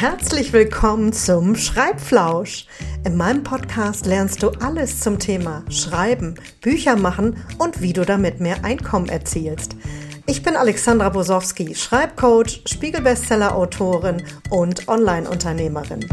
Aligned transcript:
Herzlich 0.00 0.54
willkommen 0.54 1.12
zum 1.12 1.56
Schreibflausch. 1.56 2.64
In 3.04 3.18
meinem 3.18 3.42
Podcast 3.42 4.06
lernst 4.06 4.42
du 4.42 4.48
alles 4.48 5.00
zum 5.00 5.18
Thema 5.18 5.62
Schreiben, 5.68 6.36
Bücher 6.62 6.96
machen 6.96 7.36
und 7.58 7.82
wie 7.82 7.92
du 7.92 8.06
damit 8.06 8.40
mehr 8.40 8.64
Einkommen 8.64 9.10
erzielst. 9.10 9.76
Ich 10.24 10.42
bin 10.42 10.56
Alexandra 10.56 11.10
Bosowski, 11.10 11.74
Schreibcoach, 11.74 12.62
Spiegelbestseller-Autorin 12.64 14.22
und 14.48 14.88
Online-Unternehmerin. 14.88 16.06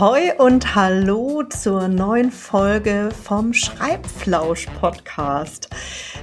Ahoi 0.00 0.32
und 0.38 0.74
hallo 0.74 1.42
zur 1.42 1.88
neuen 1.88 2.32
Folge 2.32 3.10
vom 3.22 3.52
Schreibflausch 3.52 4.64
Podcast. 4.80 5.68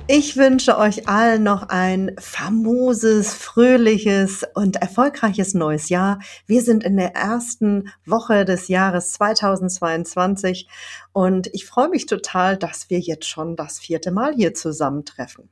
Ich 0.07 0.35
wünsche 0.35 0.79
euch 0.79 1.07
allen 1.07 1.43
noch 1.43 1.69
ein 1.69 2.15
famoses, 2.17 3.35
fröhliches 3.35 4.43
und 4.55 4.77
erfolgreiches 4.77 5.53
neues 5.53 5.89
Jahr. 5.89 6.17
Wir 6.47 6.63
sind 6.63 6.83
in 6.83 6.97
der 6.97 7.13
ersten 7.13 7.93
Woche 8.03 8.45
des 8.45 8.67
Jahres 8.67 9.11
2022 9.11 10.67
und 11.13 11.45
ich 11.53 11.67
freue 11.67 11.89
mich 11.89 12.07
total, 12.07 12.57
dass 12.57 12.89
wir 12.89 12.99
jetzt 12.99 13.27
schon 13.27 13.55
das 13.55 13.77
vierte 13.77 14.09
Mal 14.09 14.33
hier 14.33 14.55
zusammentreffen. 14.55 15.51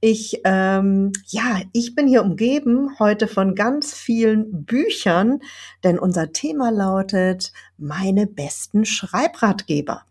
Ich, 0.00 0.40
ähm, 0.44 1.12
ja, 1.26 1.60
ich 1.72 1.96
bin 1.96 2.06
hier 2.06 2.22
umgeben 2.22 2.98
heute 3.00 3.26
von 3.26 3.56
ganz 3.56 3.94
vielen 3.94 4.64
Büchern, 4.64 5.40
denn 5.82 5.98
unser 5.98 6.32
Thema 6.32 6.70
lautet 6.70 7.52
meine 7.78 8.28
besten 8.28 8.84
Schreibratgeber. 8.84 10.04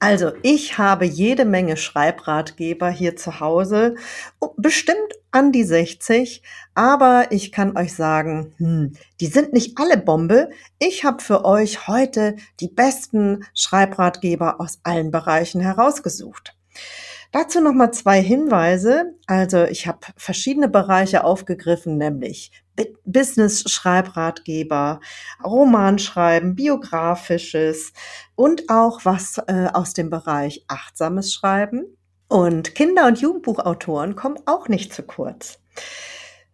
Also 0.00 0.32
ich 0.42 0.78
habe 0.78 1.04
jede 1.04 1.44
Menge 1.44 1.76
Schreibratgeber 1.76 2.90
hier 2.90 3.14
zu 3.14 3.38
Hause, 3.38 3.94
bestimmt 4.56 4.98
an 5.30 5.52
die 5.52 5.62
60, 5.62 6.42
aber 6.74 7.26
ich 7.30 7.52
kann 7.52 7.76
euch 7.76 7.94
sagen, 7.94 8.54
hm, 8.56 8.94
die 9.20 9.26
sind 9.26 9.52
nicht 9.52 9.78
alle 9.78 9.98
Bombe. 9.98 10.50
Ich 10.80 11.04
habe 11.04 11.22
für 11.22 11.44
euch 11.44 11.86
heute 11.86 12.34
die 12.58 12.68
besten 12.68 13.44
Schreibratgeber 13.54 14.60
aus 14.60 14.80
allen 14.82 15.12
Bereichen 15.12 15.60
herausgesucht. 15.60 16.56
Dazu 17.32 17.60
nochmal 17.60 17.92
zwei 17.92 18.20
Hinweise. 18.20 19.14
Also 19.26 19.64
ich 19.64 19.86
habe 19.86 20.00
verschiedene 20.16 20.68
Bereiche 20.68 21.22
aufgegriffen, 21.22 21.96
nämlich 21.96 22.50
Business-Schreibratgeber, 23.04 25.00
Romanschreiben, 25.44 26.56
biografisches 26.56 27.92
und 28.34 28.68
auch 28.68 29.04
was 29.04 29.38
äh, 29.46 29.68
aus 29.72 29.94
dem 29.94 30.10
Bereich 30.10 30.64
achtsames 30.66 31.32
Schreiben. 31.32 31.96
Und 32.28 32.74
Kinder- 32.74 33.06
und 33.06 33.20
Jugendbuchautoren 33.20 34.16
kommen 34.16 34.38
auch 34.46 34.68
nicht 34.68 34.92
zu 34.92 35.02
kurz. 35.02 35.60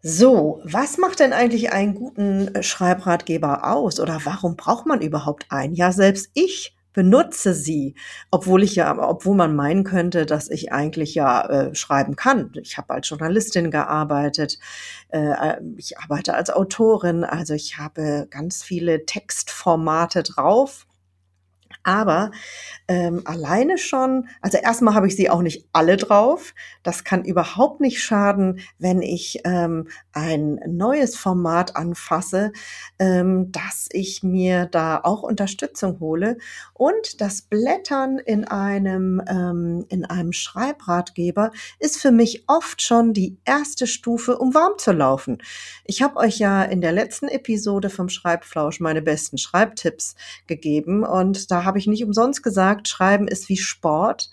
So, 0.02 0.60
was 0.64 0.98
macht 0.98 1.20
denn 1.20 1.32
eigentlich 1.32 1.72
einen 1.72 1.94
guten 1.94 2.62
Schreibratgeber 2.62 3.72
aus 3.72 3.98
oder 3.98 4.20
warum 4.24 4.56
braucht 4.56 4.86
man 4.86 5.00
überhaupt 5.00 5.46
einen? 5.50 5.74
Ja, 5.74 5.90
selbst 5.90 6.30
ich 6.34 6.75
benutze 6.96 7.52
sie, 7.52 7.94
obwohl 8.30 8.62
ich 8.62 8.74
ja, 8.74 8.96
obwohl 8.98 9.36
man 9.36 9.54
meinen 9.54 9.84
könnte, 9.84 10.24
dass 10.24 10.50
ich 10.50 10.72
eigentlich 10.72 11.14
ja 11.14 11.46
äh, 11.46 11.74
schreiben 11.74 12.16
kann. 12.16 12.50
Ich 12.62 12.78
habe 12.78 12.94
als 12.94 13.10
Journalistin 13.10 13.70
gearbeitet, 13.70 14.58
äh, 15.10 15.56
ich 15.76 15.98
arbeite 15.98 16.32
als 16.32 16.48
Autorin, 16.48 17.22
also 17.22 17.52
ich 17.52 17.76
habe 17.76 18.26
ganz 18.30 18.62
viele 18.62 19.04
Textformate 19.04 20.22
drauf 20.22 20.85
aber 21.86 22.32
ähm, 22.88 23.22
alleine 23.24 23.78
schon, 23.78 24.28
also 24.40 24.58
erstmal 24.58 24.94
habe 24.94 25.06
ich 25.06 25.14
sie 25.14 25.30
auch 25.30 25.42
nicht 25.42 25.66
alle 25.72 25.96
drauf. 25.96 26.52
Das 26.82 27.04
kann 27.04 27.24
überhaupt 27.24 27.80
nicht 27.80 28.02
schaden, 28.02 28.60
wenn 28.78 29.02
ich 29.02 29.40
ähm, 29.44 29.88
ein 30.12 30.60
neues 30.66 31.16
Format 31.16 31.76
anfasse, 31.76 32.52
ähm, 32.98 33.52
dass 33.52 33.88
ich 33.92 34.24
mir 34.24 34.66
da 34.66 35.00
auch 35.02 35.22
Unterstützung 35.22 36.00
hole. 36.00 36.38
Und 36.74 37.20
das 37.20 37.42
Blättern 37.42 38.18
in 38.18 38.44
einem, 38.44 39.22
ähm, 39.28 39.86
in 39.88 40.04
einem 40.04 40.32
Schreibratgeber 40.32 41.52
ist 41.78 42.00
für 42.00 42.10
mich 42.10 42.44
oft 42.48 42.82
schon 42.82 43.12
die 43.12 43.38
erste 43.44 43.86
Stufe, 43.86 44.38
um 44.38 44.54
warm 44.54 44.74
zu 44.78 44.90
laufen. 44.92 45.38
Ich 45.84 46.02
habe 46.02 46.16
euch 46.16 46.38
ja 46.38 46.64
in 46.64 46.80
der 46.80 46.92
letzten 46.92 47.28
Episode 47.28 47.90
vom 47.90 48.08
Schreibflausch 48.08 48.80
meine 48.80 49.02
besten 49.02 49.38
Schreibtipps 49.38 50.16
gegeben 50.46 51.04
und 51.04 51.50
da 51.50 51.64
habe 51.64 51.75
habe 51.76 51.80
ich 51.80 51.86
nicht 51.86 52.04
umsonst 52.04 52.42
gesagt, 52.42 52.88
Schreiben 52.88 53.28
ist 53.28 53.50
wie 53.50 53.58
Sport. 53.58 54.30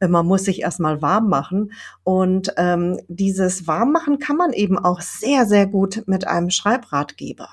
Äh, 0.00 0.08
man 0.08 0.24
muss 0.26 0.44
sich 0.44 0.62
erstmal 0.62 1.02
warm 1.02 1.28
machen. 1.28 1.72
Und 2.04 2.54
ähm, 2.56 2.98
dieses 3.06 3.66
Warmmachen 3.66 4.18
kann 4.18 4.38
man 4.38 4.54
eben 4.54 4.78
auch 4.78 5.02
sehr, 5.02 5.44
sehr 5.44 5.66
gut 5.66 6.04
mit 6.06 6.26
einem 6.26 6.48
Schreibratgeber. 6.48 7.50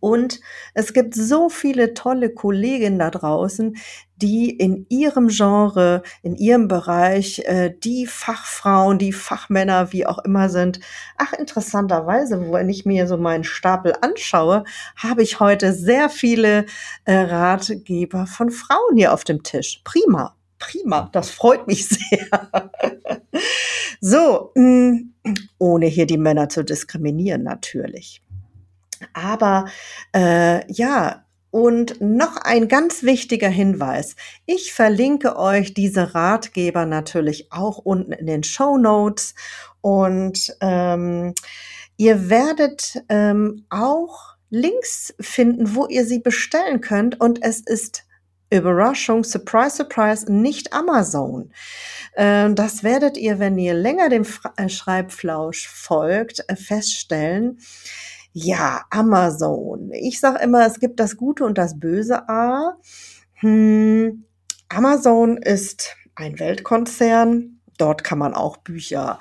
Und 0.00 0.40
es 0.74 0.92
gibt 0.92 1.14
so 1.14 1.48
viele 1.48 1.94
tolle 1.94 2.30
Kolleginnen 2.30 2.98
da 2.98 3.10
draußen, 3.10 3.76
die 4.16 4.50
in 4.50 4.86
ihrem 4.88 5.28
Genre, 5.28 6.02
in 6.22 6.36
ihrem 6.36 6.68
Bereich, 6.68 7.40
äh, 7.40 7.74
die 7.84 8.06
Fachfrauen, 8.06 8.98
die 8.98 9.12
Fachmänner, 9.12 9.92
wie 9.92 10.06
auch 10.06 10.18
immer 10.18 10.48
sind. 10.48 10.80
Ach, 11.18 11.32
interessanterweise, 11.34 12.50
wenn 12.50 12.68
ich 12.68 12.86
mir 12.86 13.06
so 13.06 13.16
meinen 13.16 13.44
Stapel 13.44 13.94
anschaue, 14.00 14.64
habe 14.96 15.22
ich 15.22 15.40
heute 15.40 15.72
sehr 15.72 16.08
viele 16.08 16.66
äh, 17.04 17.14
Ratgeber 17.14 18.26
von 18.26 18.50
Frauen 18.50 18.96
hier 18.96 19.12
auf 19.12 19.24
dem 19.24 19.42
Tisch. 19.42 19.80
Prima. 19.84 20.34
Prima, 20.58 21.10
das 21.12 21.28
freut 21.30 21.66
mich 21.66 21.86
sehr. 21.88 22.28
so, 24.00 24.52
mh, 24.54 25.00
mm, 25.24 25.34
ohne 25.58 25.86
hier 25.86 26.06
die 26.06 26.16
Männer 26.16 26.48
zu 26.48 26.64
diskriminieren 26.64 27.42
natürlich. 27.42 28.22
Aber 29.12 29.66
äh, 30.14 30.70
ja, 30.72 31.26
und 31.50 32.00
noch 32.00 32.36
ein 32.36 32.68
ganz 32.68 33.02
wichtiger 33.02 33.48
Hinweis. 33.48 34.14
Ich 34.44 34.74
verlinke 34.74 35.38
euch 35.38 35.72
diese 35.72 36.14
Ratgeber 36.14 36.84
natürlich 36.84 37.50
auch 37.50 37.78
unten 37.78 38.12
in 38.12 38.26
den 38.26 38.42
Show 38.42 38.76
Notes. 38.76 39.34
Und 39.80 40.54
ähm, 40.60 41.34
ihr 41.96 42.28
werdet 42.28 43.02
ähm, 43.08 43.64
auch 43.70 44.34
Links 44.50 45.14
finden, 45.18 45.74
wo 45.74 45.86
ihr 45.86 46.04
sie 46.04 46.18
bestellen 46.18 46.80
könnt. 46.80 47.20
Und 47.20 47.42
es 47.42 47.60
ist 47.60 48.04
Überraschung, 48.50 49.24
Surprise, 49.24 49.76
Surprise, 49.76 50.30
nicht 50.30 50.72
Amazon. 50.72 51.52
Ähm, 52.16 52.54
das 52.54 52.84
werdet 52.84 53.16
ihr, 53.16 53.38
wenn 53.38 53.58
ihr 53.58 53.74
länger 53.74 54.08
dem 54.08 54.26
äh, 54.56 54.68
Schreibflausch 54.68 55.68
folgt, 55.68 56.44
äh, 56.48 56.54
feststellen. 56.54 57.58
Ja, 58.38 58.84
Amazon. 58.90 59.92
Ich 59.94 60.20
sage 60.20 60.42
immer, 60.42 60.66
es 60.66 60.78
gibt 60.78 61.00
das 61.00 61.16
Gute 61.16 61.42
und 61.46 61.56
das 61.56 61.80
Böse 61.80 62.28
A. 62.28 62.76
Hm, 63.36 64.24
Amazon 64.68 65.38
ist 65.38 65.96
ein 66.16 66.38
Weltkonzern. 66.38 67.60
Dort 67.78 68.04
kann 68.04 68.18
man 68.18 68.34
auch 68.34 68.58
Bücher 68.58 69.20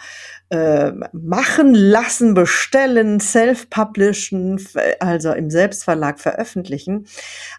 äh, 0.49 0.91
machen 1.13 1.73
lassen, 1.73 2.33
bestellen, 2.33 3.21
self-publishen, 3.21 4.61
also 4.99 5.31
im 5.31 5.49
Selbstverlag 5.49 6.19
veröffentlichen. 6.19 7.07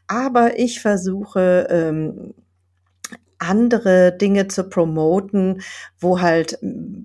Aber 0.09 0.59
ich 0.59 0.83
versuche 0.83 1.69
ähm, 1.71 2.35
andere 3.39 4.17
Dinge 4.17 4.49
zu 4.49 4.65
promoten, 4.65 5.63
wo 5.99 6.21
halt 6.21 6.59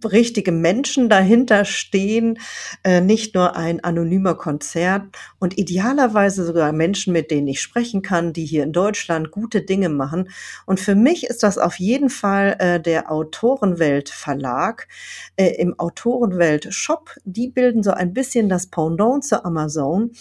richtige 0.06 0.52
Menschen 0.52 1.10
dahinter 1.10 1.66
stehen, 1.66 2.40
äh, 2.84 3.02
nicht 3.02 3.36
nur 3.36 3.56
ein 3.56 3.84
anonymer 3.84 4.36
Konzert 4.36 5.04
und 5.40 5.58
idealerweise 5.58 6.46
sogar 6.46 6.72
Menschen, 6.72 7.14
mit 7.14 7.32
denen 7.32 7.48
ich 7.48 7.62
sprechen 7.62 8.02
kann, 8.02 8.34
die 8.34 8.46
hier 8.46 8.64
in 8.64 8.74
Deutschland 8.74 9.32
gute 9.32 9.62
Dinge 9.62 9.90
machen. 9.90 10.30
Und 10.66 10.80
für 10.80 10.96
mich 10.96 11.26
ist 11.26 11.44
das 11.44 11.58
auf 11.58 11.80
jeden 11.80 12.10
Fall 12.10 12.56
äh, 12.60 12.80
der 12.80 13.12
Autorenwelt 13.12 14.10
Verlag 14.10 14.88
äh, 15.36 15.56
im 15.56 15.78
Autorenwelt 15.80 16.74
Shop. 16.74 17.12
Die 17.26 17.50
bilden 17.50 17.84
so 17.84 17.92
ein 17.92 18.14
bisschen 18.14 18.50
das 18.50 18.68
Pendant 18.68 19.24
zu 19.24 19.44
Amazon. 19.44 20.12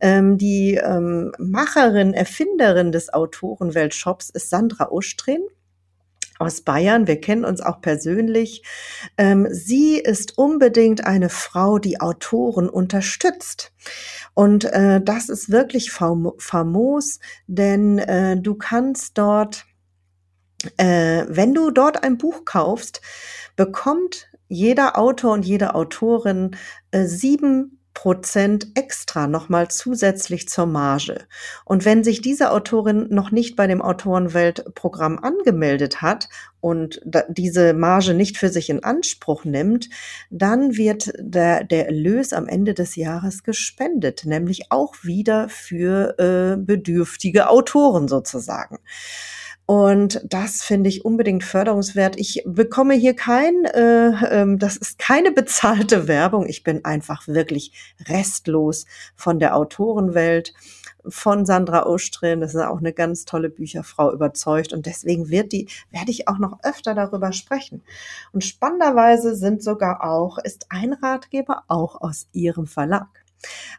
Ähm, 0.00 0.38
die 0.38 0.74
ähm, 0.74 1.32
Macherin, 1.38 2.14
Erfinderin 2.14 2.92
des 2.92 3.12
Autorenwelt 3.12 3.94
Shops 3.94 4.30
ist 4.30 4.50
Sandra 4.50 4.88
Ustrin 4.90 5.42
aus 6.42 6.62
Bayern. 6.62 7.06
Wir 7.06 7.20
kennen 7.20 7.44
uns 7.44 7.60
auch 7.60 7.80
persönlich. 7.80 8.62
Ähm, 9.16 9.46
sie 9.50 9.98
ist 9.98 10.36
unbedingt 10.36 11.06
eine 11.06 11.28
Frau, 11.28 11.78
die 11.78 12.00
Autoren 12.00 12.68
unterstützt. 12.68 13.72
Und 14.34 14.64
äh, 14.64 15.00
das 15.00 15.28
ist 15.28 15.50
wirklich 15.50 15.92
fam 15.92 16.32
famos, 16.38 17.20
denn 17.46 17.98
äh, 17.98 18.36
du 18.36 18.54
kannst 18.54 19.18
dort, 19.18 19.64
äh, 20.76 21.24
wenn 21.28 21.54
du 21.54 21.70
dort 21.70 22.02
ein 22.02 22.18
Buch 22.18 22.44
kaufst, 22.44 23.00
bekommt 23.56 24.28
jeder 24.48 24.98
Autor 24.98 25.32
und 25.32 25.46
jede 25.46 25.74
Autorin 25.74 26.56
sieben 26.92 27.81
Prozent 27.94 28.68
extra 28.74 29.26
nochmal 29.26 29.68
zusätzlich 29.68 30.48
zur 30.48 30.66
Marge. 30.66 31.26
Und 31.64 31.84
wenn 31.84 32.04
sich 32.04 32.20
diese 32.20 32.50
Autorin 32.50 33.06
noch 33.10 33.30
nicht 33.30 33.54
bei 33.56 33.66
dem 33.66 33.82
Autorenweltprogramm 33.82 35.18
angemeldet 35.18 36.02
hat 36.02 36.28
und 36.60 37.00
diese 37.28 37.74
Marge 37.74 38.14
nicht 38.14 38.38
für 38.38 38.48
sich 38.48 38.70
in 38.70 38.82
Anspruch 38.82 39.44
nimmt, 39.44 39.90
dann 40.30 40.76
wird 40.76 41.12
der, 41.18 41.64
der 41.64 41.86
Erlös 41.86 42.32
am 42.32 42.48
Ende 42.48 42.74
des 42.74 42.96
Jahres 42.96 43.42
gespendet, 43.42 44.24
nämlich 44.24 44.70
auch 44.70 44.94
wieder 45.02 45.48
für 45.48 46.18
äh, 46.18 46.56
bedürftige 46.56 47.48
Autoren 47.48 48.08
sozusagen. 48.08 48.78
Und 49.72 50.20
das 50.22 50.62
finde 50.62 50.90
ich 50.90 51.06
unbedingt 51.06 51.44
förderungswert. 51.44 52.16
Ich 52.18 52.42
bekomme 52.44 52.92
hier 52.92 53.16
kein, 53.16 53.64
äh, 53.64 54.08
äh, 54.42 54.56
das 54.58 54.76
ist 54.76 54.98
keine 54.98 55.32
bezahlte 55.32 56.08
Werbung. 56.08 56.46
Ich 56.46 56.62
bin 56.62 56.84
einfach 56.84 57.26
wirklich 57.26 57.96
restlos 58.06 58.84
von 59.16 59.38
der 59.38 59.56
Autorenwelt 59.56 60.52
von 61.08 61.46
Sandra 61.46 61.86
Ostrin. 61.86 62.42
Das 62.42 62.54
ist 62.54 62.60
auch 62.60 62.80
eine 62.80 62.92
ganz 62.92 63.24
tolle 63.24 63.48
Bücherfrau 63.48 64.12
überzeugt 64.12 64.74
und 64.74 64.84
deswegen 64.84 65.30
wird 65.30 65.52
die, 65.52 65.68
werde 65.90 66.10
ich 66.10 66.28
auch 66.28 66.36
noch 66.36 66.58
öfter 66.64 66.94
darüber 66.94 67.32
sprechen. 67.32 67.82
Und 68.32 68.44
spannenderweise 68.44 69.34
sind 69.34 69.62
sogar 69.62 70.04
auch, 70.04 70.36
ist 70.36 70.66
ein 70.68 70.92
Ratgeber 70.92 71.62
auch 71.68 71.98
aus 71.98 72.26
ihrem 72.34 72.66
Verlag. 72.66 73.08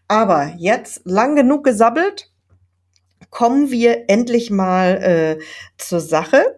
Aber 0.08 0.56
jetzt 0.58 1.02
lang 1.06 1.36
genug 1.36 1.64
gesabbelt 1.64 2.33
kommen 3.34 3.70
wir 3.72 4.10
endlich 4.10 4.52
mal 4.52 5.02
äh, 5.02 5.40
zur 5.78 6.00
Sache. 6.00 6.56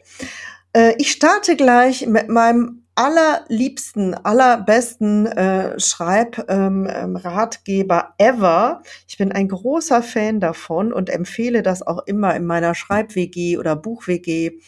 Äh, 0.74 0.94
ich 1.00 1.12
starte 1.12 1.56
gleich 1.56 2.06
mit 2.06 2.30
meinem 2.30 2.84
allerliebsten, 2.96 4.14
allerbesten 4.14 5.26
äh, 5.28 5.80
Schreibratgeber 5.80 8.14
ähm, 8.20 8.26
ever. 8.26 8.84
Ich 9.08 9.18
bin 9.18 9.32
ein 9.32 9.48
großer 9.48 10.04
Fan 10.04 10.40
davon 10.40 10.94
und 10.94 11.10
empfehle 11.10 11.64
das 11.64 11.82
auch 11.82 12.06
immer 12.06 12.36
in 12.36 12.46
meiner 12.46 12.76
Schreib-WG 12.76 13.58
oder 13.58 13.76
Buch-WG. 13.76 14.60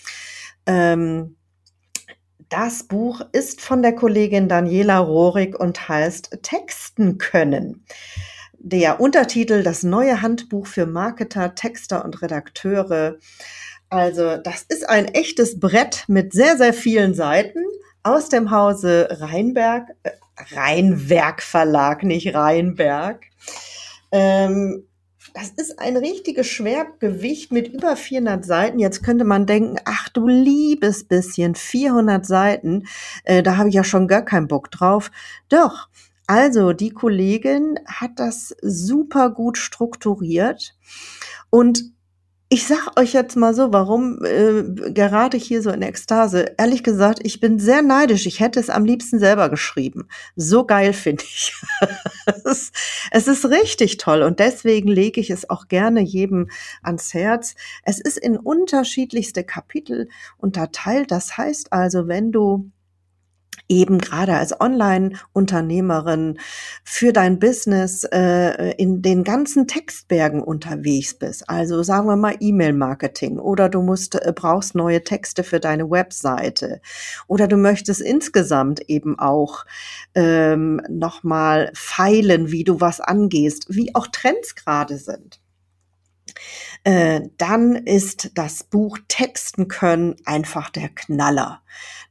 Ähm, 0.65 1.35
das 2.49 2.83
Buch 2.83 3.21
ist 3.33 3.61
von 3.61 3.81
der 3.81 3.93
Kollegin 3.93 4.47
Daniela 4.47 4.99
Rohrig 4.99 5.59
und 5.59 5.89
heißt 5.89 6.39
Texten 6.41 7.17
können. 7.17 7.83
Der 8.59 8.99
Untertitel 8.99 9.63
Das 9.63 9.83
neue 9.83 10.21
Handbuch 10.21 10.67
für 10.67 10.85
Marketer, 10.85 11.55
Texter 11.55 12.03
und 12.03 12.21
Redakteure. 12.21 13.17
Also 13.89 14.37
das 14.37 14.63
ist 14.63 14.87
ein 14.89 15.05
echtes 15.05 15.59
Brett 15.59 16.03
mit 16.07 16.33
sehr, 16.33 16.57
sehr 16.57 16.73
vielen 16.73 17.13
Seiten 17.13 17.59
aus 18.03 18.29
dem 18.29 18.51
Hause 18.51 19.07
Rheinberg, 19.11 19.89
äh, 20.03 20.11
Rheinwerk 20.55 21.41
Verlag, 21.41 22.03
nicht 22.03 22.33
Rheinberg. 22.33 23.25
Ähm, 24.11 24.87
das 25.33 25.49
ist 25.49 25.79
ein 25.79 25.95
richtiges 25.97 26.47
Schwergewicht 26.47 27.51
mit 27.51 27.67
über 27.67 27.95
400 27.95 28.43
Seiten. 28.43 28.79
Jetzt 28.79 29.03
könnte 29.03 29.23
man 29.23 29.45
denken, 29.45 29.77
ach 29.85 30.09
du 30.09 30.27
liebes 30.27 31.03
bisschen, 31.03 31.53
400 31.53 32.25
Seiten, 32.25 32.87
äh, 33.23 33.43
da 33.43 33.57
habe 33.57 33.69
ich 33.69 33.75
ja 33.75 33.83
schon 33.83 34.07
gar 34.07 34.25
keinen 34.25 34.47
Bock 34.47 34.71
drauf. 34.71 35.11
Doch, 35.49 35.89
also, 36.27 36.73
die 36.73 36.91
Kollegin 36.91 37.79
hat 37.85 38.11
das 38.17 38.55
super 38.61 39.29
gut 39.29 39.57
strukturiert 39.57 40.75
und 41.49 41.97
ich 42.49 42.65
sag 42.65 42.97
euch 42.97 43.11
jetzt 43.11 43.35
mal 43.35 43.53
so, 43.53 43.73
warum 43.73 44.23
äh, 44.23 44.63
gerate 44.91 45.35
ich 45.35 45.45
hier 45.45 45.61
so 45.61 45.69
in 45.69 45.81
Ekstase? 45.81 46.53
Ehrlich 46.57 46.81
gesagt, 46.81 47.19
ich 47.23 47.41
bin 47.41 47.59
sehr 47.59 47.81
neidisch. 47.81 48.25
Ich 48.25 48.39
hätte 48.39 48.59
es 48.61 48.69
am 48.69 48.85
liebsten 48.85 49.19
selber 49.19 49.49
geschrieben. 49.49 50.07
So 50.37 50.65
geil 50.65 50.93
finde 50.93 51.23
ich. 51.25 51.53
es, 52.45 52.71
es 53.11 53.27
ist 53.27 53.45
richtig 53.45 53.97
toll 53.97 54.21
und 54.21 54.39
deswegen 54.39 54.87
lege 54.87 55.19
ich 55.19 55.29
es 55.29 55.49
auch 55.49 55.67
gerne 55.67 55.99
jedem 55.99 56.49
ans 56.81 57.13
Herz. 57.13 57.55
Es 57.83 57.99
ist 57.99 58.17
in 58.17 58.37
unterschiedlichste 58.37 59.43
Kapitel 59.43 60.07
unterteilt. 60.37 61.11
Das 61.11 61.37
heißt 61.37 61.73
also, 61.73 62.07
wenn 62.07 62.31
du 62.31 62.71
eben 63.69 63.97
gerade 63.97 64.35
als 64.35 64.59
Online-Unternehmerin 64.59 66.39
für 66.83 67.13
dein 67.13 67.39
Business 67.39 68.03
äh, 68.05 68.71
in 68.77 69.01
den 69.01 69.23
ganzen 69.23 69.67
Textbergen 69.67 70.41
unterwegs 70.41 71.13
bist. 71.13 71.49
Also 71.49 71.83
sagen 71.83 72.07
wir 72.07 72.15
mal 72.15 72.35
E-Mail-Marketing 72.39 73.39
oder 73.39 73.69
du 73.69 73.81
musst 73.81 74.15
äh, 74.15 74.33
brauchst 74.33 74.75
neue 74.75 75.03
Texte 75.03 75.43
für 75.43 75.59
deine 75.59 75.89
Webseite 75.89 76.81
oder 77.27 77.47
du 77.47 77.57
möchtest 77.57 78.01
insgesamt 78.01 78.81
eben 78.89 79.19
auch 79.19 79.65
ähm, 80.15 80.81
noch 80.89 81.23
mal 81.23 81.71
feilen, 81.73 82.51
wie 82.51 82.63
du 82.63 82.79
was 82.79 83.01
angehst, 83.01 83.67
wie 83.69 83.93
auch 83.95 84.07
Trends 84.07 84.55
gerade 84.55 84.97
sind 84.97 85.41
äh, 86.83 87.21
dann 87.37 87.75
ist 87.75 88.31
das 88.35 88.63
Buch 88.63 88.99
Texten 89.07 89.67
können 89.67 90.15
einfach 90.25 90.69
der 90.69 90.89
Knaller. 90.89 91.61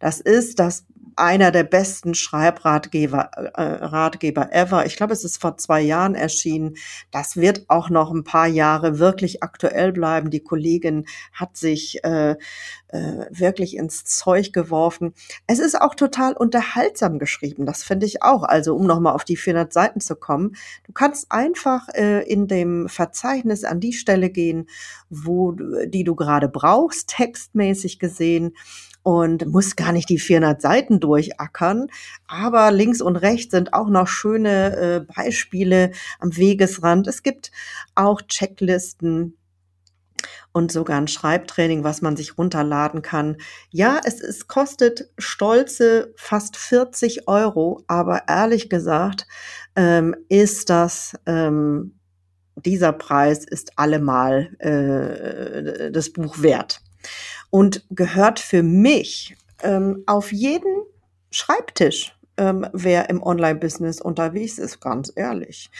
Das 0.00 0.20
ist 0.20 0.58
das 0.58 0.84
einer 1.16 1.50
der 1.50 1.64
besten 1.64 2.14
Schreibratgeber 2.14 3.30
äh, 3.54 3.62
Ratgeber 3.62 4.52
ever. 4.52 4.86
Ich 4.86 4.96
glaube, 4.96 5.14
es 5.14 5.24
ist 5.24 5.40
vor 5.40 5.56
zwei 5.56 5.80
Jahren 5.80 6.14
erschienen. 6.14 6.76
Das 7.10 7.36
wird 7.36 7.64
auch 7.68 7.90
noch 7.90 8.12
ein 8.12 8.24
paar 8.24 8.46
Jahre 8.46 8.98
wirklich 8.98 9.42
aktuell 9.42 9.92
bleiben. 9.92 10.30
Die 10.30 10.40
Kollegin 10.40 11.06
hat 11.32 11.56
sich 11.56 12.04
äh, 12.04 12.36
äh, 12.88 13.26
wirklich 13.30 13.76
ins 13.76 14.04
Zeug 14.04 14.52
geworfen. 14.52 15.14
Es 15.46 15.58
ist 15.58 15.80
auch 15.80 15.94
total 15.94 16.34
unterhaltsam 16.34 17.18
geschrieben. 17.18 17.66
Das 17.66 17.82
finde 17.82 18.06
ich 18.06 18.22
auch. 18.22 18.42
Also 18.42 18.76
um 18.76 18.86
nochmal 18.86 19.14
auf 19.14 19.24
die 19.24 19.36
400 19.36 19.72
Seiten 19.72 20.00
zu 20.00 20.16
kommen. 20.16 20.56
Du 20.86 20.92
kannst 20.92 21.32
einfach 21.32 21.88
äh, 21.94 22.22
in 22.22 22.46
dem 22.46 22.88
Verzeichnis 22.88 23.64
an 23.64 23.80
die 23.80 23.92
Stelle 23.92 24.30
gehen, 24.30 24.68
wo 25.08 25.52
die 25.52 26.04
du 26.04 26.14
gerade 26.14 26.48
brauchst, 26.48 27.08
textmäßig 27.08 27.98
gesehen 27.98 28.52
und 29.06 29.46
muss 29.46 29.76
gar 29.76 29.92
nicht 29.92 30.08
die 30.08 30.18
400 30.18 30.60
Seiten 30.60 30.98
durchackern. 30.98 31.86
Aber 32.26 32.72
links 32.72 33.00
und 33.00 33.14
rechts 33.14 33.52
sind 33.52 33.72
auch 33.72 33.88
noch 33.88 34.08
schöne 34.08 34.76
äh, 34.76 35.00
Beispiele 35.14 35.92
am 36.18 36.36
Wegesrand. 36.36 37.06
Es 37.06 37.22
gibt 37.22 37.52
auch 37.94 38.20
Checklisten 38.22 39.36
und 40.50 40.72
sogar 40.72 41.00
ein 41.00 41.06
Schreibtraining, 41.06 41.84
was 41.84 42.02
man 42.02 42.16
sich 42.16 42.36
runterladen 42.36 43.00
kann. 43.00 43.36
Ja, 43.70 44.00
es, 44.02 44.20
es 44.20 44.48
kostet 44.48 45.08
stolze 45.18 46.12
fast 46.16 46.56
40 46.56 47.28
Euro, 47.28 47.84
aber 47.86 48.22
ehrlich 48.26 48.68
gesagt 48.68 49.28
ähm, 49.76 50.16
ist 50.28 50.68
das 50.68 51.16
ähm, 51.26 52.00
dieser 52.56 52.92
Preis 52.92 53.44
ist 53.44 53.78
allemal 53.78 54.56
äh, 54.58 55.92
das 55.92 56.12
Buch 56.12 56.42
wert 56.42 56.80
und 57.50 57.84
gehört 57.90 58.38
für 58.38 58.62
mich 58.62 59.36
ähm, 59.62 60.02
auf 60.06 60.32
jeden 60.32 60.82
Schreibtisch 61.30 62.16
ähm, 62.36 62.66
wer 62.72 63.08
im 63.10 63.22
Online-Business 63.22 64.00
unterwegs 64.00 64.58
ist, 64.58 64.80
ganz 64.80 65.12
ehrlich, 65.14 65.70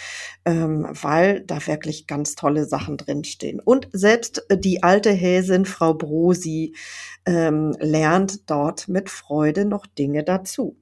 ähm, 0.44 0.86
weil 0.90 1.40
da 1.42 1.64
wirklich 1.66 2.06
ganz 2.06 2.34
tolle 2.34 2.64
Sachen 2.64 2.96
drinstehen. 2.96 3.60
Und 3.60 3.88
selbst 3.92 4.46
die 4.50 4.82
alte 4.82 5.10
Häsin, 5.10 5.66
Frau 5.66 5.94
Brosi, 5.94 6.74
ähm, 7.26 7.74
lernt 7.78 8.48
dort 8.50 8.88
mit 8.88 9.10
Freude 9.10 9.64
noch 9.64 9.86
Dinge 9.86 10.24
dazu. 10.24 10.76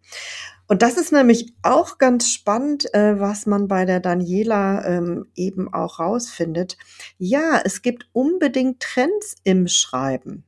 Und 0.66 0.80
das 0.80 0.96
ist 0.96 1.12
nämlich 1.12 1.52
auch 1.62 1.98
ganz 1.98 2.30
spannend, 2.30 2.92
äh, 2.94 3.20
was 3.20 3.44
man 3.44 3.68
bei 3.68 3.84
der 3.84 4.00
Daniela 4.00 4.84
ähm, 4.86 5.26
eben 5.34 5.72
auch 5.72 5.98
rausfindet. 5.98 6.78
Ja, 7.18 7.60
es 7.64 7.82
gibt 7.82 8.08
unbedingt 8.12 8.80
Trends 8.80 9.36
im 9.44 9.68
Schreiben. 9.68 10.44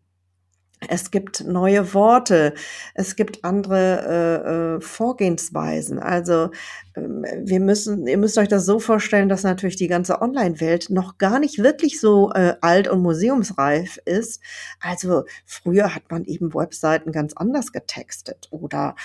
Es 0.81 1.11
gibt 1.11 1.43
neue 1.45 1.95
Worte, 1.95 2.53
es 2.95 3.17
gibt 3.17 3.45
andere 3.45 4.77
äh, 4.77 4.77
äh, 4.77 4.81
Vorgehensweisen. 4.83 5.99
Also 5.99 6.51
ähm, 6.95 7.25
wir 7.45 7.61
müssen, 7.61 8.07
ihr 8.07 8.19
müsst 8.19 8.37
euch 8.37 8.49
das 8.49 8.67
so 8.67 8.79
vorstellen, 8.79 9.31
dass 9.31 9.43
natürlich 9.43 9.77
die 9.77 9.89
ganze 9.89 10.21
Online-Welt 10.21 10.91
noch 10.91 11.17
gar 11.17 11.39
nicht 11.39 11.63
wirklich 11.63 11.99
so 11.99 12.31
äh, 12.35 12.57
alt 12.61 12.89
und 12.89 13.01
museumsreif 13.01 13.99
ist. 14.05 14.43
Also 14.79 15.25
früher 15.47 15.95
hat 15.95 16.11
man 16.11 16.25
eben 16.25 16.53
Webseiten 16.53 17.11
ganz 17.11 17.33
anders 17.35 17.73
getextet 17.73 18.49
oder 18.51 18.97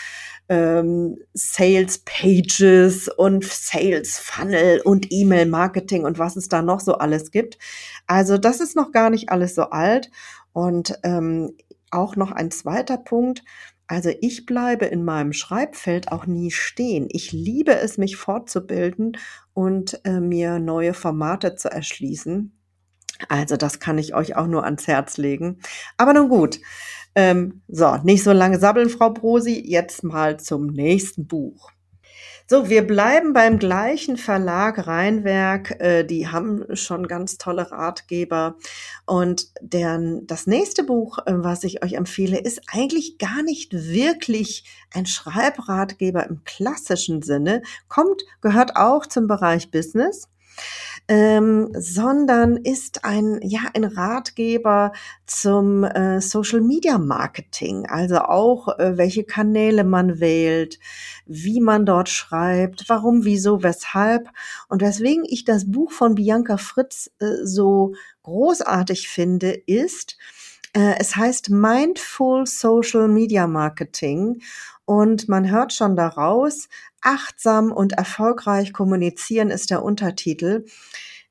ähm, 0.49 1.19
Sales 1.33 1.99
Pages 1.99 3.07
und 3.07 3.45
Sales 3.45 4.19
Funnel 4.19 4.81
und 4.81 5.07
E-Mail 5.09 5.45
Marketing 5.45 6.03
und 6.03 6.19
was 6.19 6.35
es 6.35 6.49
da 6.49 6.61
noch 6.61 6.81
so 6.81 6.95
alles 6.95 7.31
gibt. 7.31 7.57
Also 8.07 8.37
das 8.37 8.59
ist 8.59 8.75
noch 8.75 8.91
gar 8.91 9.09
nicht 9.09 9.29
alles 9.29 9.55
so 9.55 9.69
alt. 9.69 10.11
Und 10.53 10.99
ähm, 11.03 11.55
auch 11.91 12.15
noch 12.15 12.31
ein 12.31 12.51
zweiter 12.51 12.97
Punkt. 12.97 13.43
Also 13.87 14.09
ich 14.21 14.45
bleibe 14.45 14.85
in 14.85 15.03
meinem 15.03 15.33
Schreibfeld 15.33 16.11
auch 16.11 16.25
nie 16.25 16.51
stehen. 16.51 17.07
Ich 17.09 17.33
liebe 17.33 17.75
es, 17.75 17.97
mich 17.97 18.15
fortzubilden 18.15 19.17
und 19.53 19.99
äh, 20.05 20.21
mir 20.21 20.59
neue 20.59 20.93
Formate 20.93 21.55
zu 21.55 21.69
erschließen. 21.69 22.57
Also 23.27 23.57
das 23.57 23.79
kann 23.79 23.97
ich 23.97 24.15
euch 24.15 24.35
auch 24.35 24.47
nur 24.47 24.63
ans 24.63 24.87
Herz 24.87 25.17
legen. 25.17 25.59
Aber 25.97 26.13
nun 26.13 26.29
gut. 26.29 26.59
Ähm, 27.15 27.63
so, 27.67 27.97
nicht 27.97 28.23
so 28.23 28.31
lange 28.31 28.59
sabbeln, 28.59 28.89
Frau 28.89 29.11
Brosi. 29.11 29.61
Jetzt 29.65 30.03
mal 30.03 30.39
zum 30.39 30.67
nächsten 30.67 31.27
Buch. 31.27 31.71
So, 32.51 32.67
wir 32.67 32.85
bleiben 32.85 33.31
beim 33.31 33.59
gleichen 33.59 34.17
Verlag 34.17 34.85
Rheinwerk. 34.85 35.79
Äh, 35.79 36.03
die 36.03 36.27
haben 36.27 36.65
schon 36.75 37.07
ganz 37.07 37.37
tolle 37.37 37.71
Ratgeber. 37.71 38.57
Und 39.05 39.47
deren, 39.61 40.27
das 40.27 40.47
nächste 40.47 40.83
Buch, 40.83 41.19
äh, 41.19 41.31
was 41.33 41.63
ich 41.63 41.81
euch 41.81 41.93
empfehle, 41.93 42.37
ist 42.37 42.63
eigentlich 42.67 43.17
gar 43.19 43.41
nicht 43.41 43.71
wirklich 43.71 44.65
ein 44.93 45.05
Schreibratgeber 45.05 46.27
im 46.27 46.43
klassischen 46.43 47.21
Sinne, 47.21 47.61
kommt, 47.87 48.21
gehört 48.41 48.75
auch 48.75 49.05
zum 49.05 49.27
Bereich 49.27 49.71
Business 49.71 50.27
ähm, 51.07 51.69
sondern 51.73 52.57
ist 52.57 53.03
ein, 53.03 53.39
ja, 53.43 53.61
ein 53.73 53.83
Ratgeber 53.83 54.93
zum 55.25 55.83
äh, 55.83 56.21
Social 56.21 56.61
Media 56.61 56.97
Marketing, 56.97 57.85
also 57.87 58.19
auch 58.19 58.79
äh, 58.79 58.97
welche 58.97 59.23
Kanäle 59.23 59.83
man 59.83 60.19
wählt, 60.19 60.79
wie 61.25 61.59
man 61.59 61.85
dort 61.85 62.09
schreibt, 62.09 62.85
warum, 62.87 63.25
wieso, 63.25 63.63
weshalb. 63.63 64.29
Und 64.69 64.81
weswegen 64.81 65.25
ich 65.25 65.43
das 65.43 65.69
Buch 65.69 65.91
von 65.91 66.15
Bianca 66.15 66.57
Fritz 66.57 67.11
äh, 67.19 67.43
so 67.43 67.93
großartig 68.23 69.09
finde, 69.09 69.51
ist, 69.51 70.17
es 70.73 71.15
heißt 71.15 71.49
Mindful 71.49 72.45
Social 72.47 73.07
Media 73.07 73.47
Marketing 73.47 74.41
und 74.85 75.27
man 75.27 75.49
hört 75.49 75.73
schon 75.73 75.95
daraus, 75.95 76.69
achtsam 77.01 77.71
und 77.71 77.93
erfolgreich 77.93 78.73
kommunizieren 78.73 79.49
ist 79.49 79.69
der 79.71 79.83
Untertitel. 79.83 80.65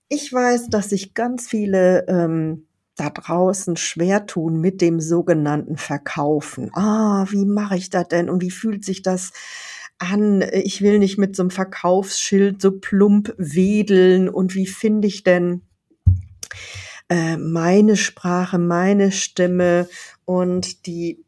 Ich 0.08 0.32
weiß, 0.32 0.68
dass 0.68 0.90
sich 0.90 1.14
ganz 1.14 1.48
viele 1.48 2.06
ähm, 2.08 2.66
da 2.96 3.08
draußen 3.08 3.76
schwer 3.76 4.26
tun 4.26 4.60
mit 4.60 4.80
dem 4.80 5.00
sogenannten 5.00 5.76
Verkaufen. 5.76 6.70
Ah, 6.74 7.26
wie 7.30 7.46
mache 7.46 7.76
ich 7.76 7.88
das 7.88 8.08
denn 8.08 8.28
und 8.28 8.42
wie 8.42 8.50
fühlt 8.50 8.84
sich 8.84 9.02
das 9.02 9.32
an? 9.98 10.44
Ich 10.52 10.82
will 10.82 10.98
nicht 10.98 11.16
mit 11.16 11.34
so 11.34 11.44
einem 11.44 11.50
Verkaufsschild 11.50 12.60
so 12.60 12.72
plump 12.72 13.34
wedeln 13.38 14.28
und 14.28 14.54
wie 14.54 14.66
finde 14.66 15.08
ich 15.08 15.22
denn 15.22 15.62
äh, 17.10 17.36
meine 17.36 17.96
Sprache, 17.96 18.58
meine 18.58 19.12
Stimme 19.12 19.88
und 20.24 20.86
die 20.86 21.24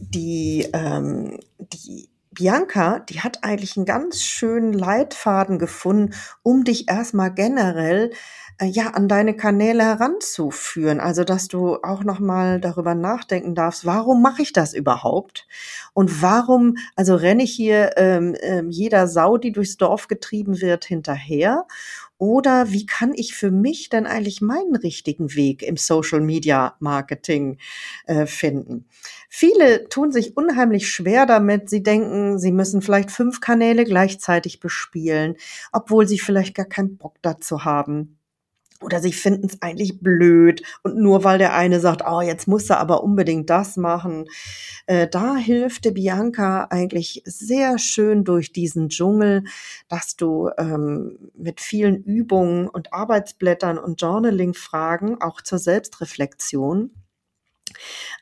die 0.00 0.68
ähm, 0.72 1.38
die 1.58 2.10
Bianca, 2.30 3.00
die 3.00 3.20
hat 3.20 3.42
eigentlich 3.42 3.76
einen 3.76 3.86
ganz 3.86 4.22
schönen 4.22 4.72
Leitfaden 4.72 5.58
gefunden, 5.58 6.14
um 6.42 6.62
dich 6.62 6.88
erstmal 6.88 7.32
generell 7.34 8.12
äh, 8.58 8.66
ja 8.66 8.90
an 8.90 9.08
deine 9.08 9.34
Kanäle 9.34 9.82
heranzuführen. 9.84 11.00
Also, 11.00 11.24
dass 11.24 11.48
du 11.48 11.76
auch 11.82 12.04
noch 12.04 12.20
mal 12.20 12.60
darüber 12.60 12.94
nachdenken 12.94 13.54
darfst, 13.54 13.86
warum 13.86 14.22
mache 14.22 14.42
ich 14.42 14.52
das 14.52 14.72
überhaupt? 14.74 15.48
Und 15.94 16.22
warum, 16.22 16.76
also 16.94 17.16
renne 17.16 17.42
ich 17.42 17.52
hier 17.52 17.92
ähm, 17.96 18.36
ähm, 18.40 18.70
jeder 18.70 19.08
Sau, 19.08 19.36
die 19.36 19.52
durchs 19.52 19.76
Dorf 19.76 20.06
getrieben 20.06 20.60
wird, 20.60 20.84
hinterher? 20.84 21.66
Oder 22.18 22.72
wie 22.72 22.84
kann 22.84 23.14
ich 23.14 23.34
für 23.34 23.52
mich 23.52 23.88
denn 23.88 24.06
eigentlich 24.06 24.40
meinen 24.40 24.74
richtigen 24.74 25.34
Weg 25.34 25.62
im 25.62 25.76
Social 25.76 26.20
Media 26.20 26.76
Marketing 26.80 27.58
äh, 28.06 28.26
finden? 28.26 28.86
Viele 29.28 29.88
tun 29.88 30.10
sich 30.10 30.36
unheimlich 30.36 30.88
schwer 30.90 31.26
damit. 31.26 31.70
Sie 31.70 31.82
denken, 31.82 32.38
sie 32.38 32.52
müssen 32.52 32.82
vielleicht 32.82 33.12
fünf 33.12 33.40
Kanäle 33.40 33.84
gleichzeitig 33.84 34.58
bespielen, 34.58 35.36
obwohl 35.72 36.08
sie 36.08 36.18
vielleicht 36.18 36.56
gar 36.56 36.66
keinen 36.66 36.96
Bock 36.96 37.16
dazu 37.22 37.64
haben. 37.64 38.17
Oder 38.80 39.00
sie 39.00 39.12
finden 39.12 39.48
es 39.48 39.60
eigentlich 39.60 40.00
blöd 40.00 40.62
und 40.82 40.96
nur 40.96 41.24
weil 41.24 41.38
der 41.38 41.54
eine 41.54 41.80
sagt, 41.80 42.02
oh, 42.06 42.20
jetzt 42.20 42.46
muss 42.46 42.70
er 42.70 42.78
aber 42.78 43.02
unbedingt 43.02 43.50
das 43.50 43.76
machen. 43.76 44.26
Äh, 44.86 45.08
da 45.08 45.36
hilft 45.36 45.84
der 45.84 45.90
Bianca 45.90 46.64
eigentlich 46.70 47.22
sehr 47.24 47.78
schön 47.78 48.24
durch 48.24 48.52
diesen 48.52 48.88
Dschungel, 48.88 49.44
dass 49.88 50.16
du 50.16 50.50
ähm, 50.58 51.30
mit 51.34 51.60
vielen 51.60 52.04
Übungen 52.04 52.68
und 52.68 52.92
Arbeitsblättern 52.92 53.78
und 53.78 54.00
Journaling-Fragen 54.00 55.20
auch 55.20 55.40
zur 55.40 55.58
Selbstreflexion 55.58 56.90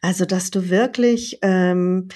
also, 0.00 0.24
dass 0.24 0.50
du 0.50 0.70
wirklich 0.70 1.38
ähm, 1.42 2.08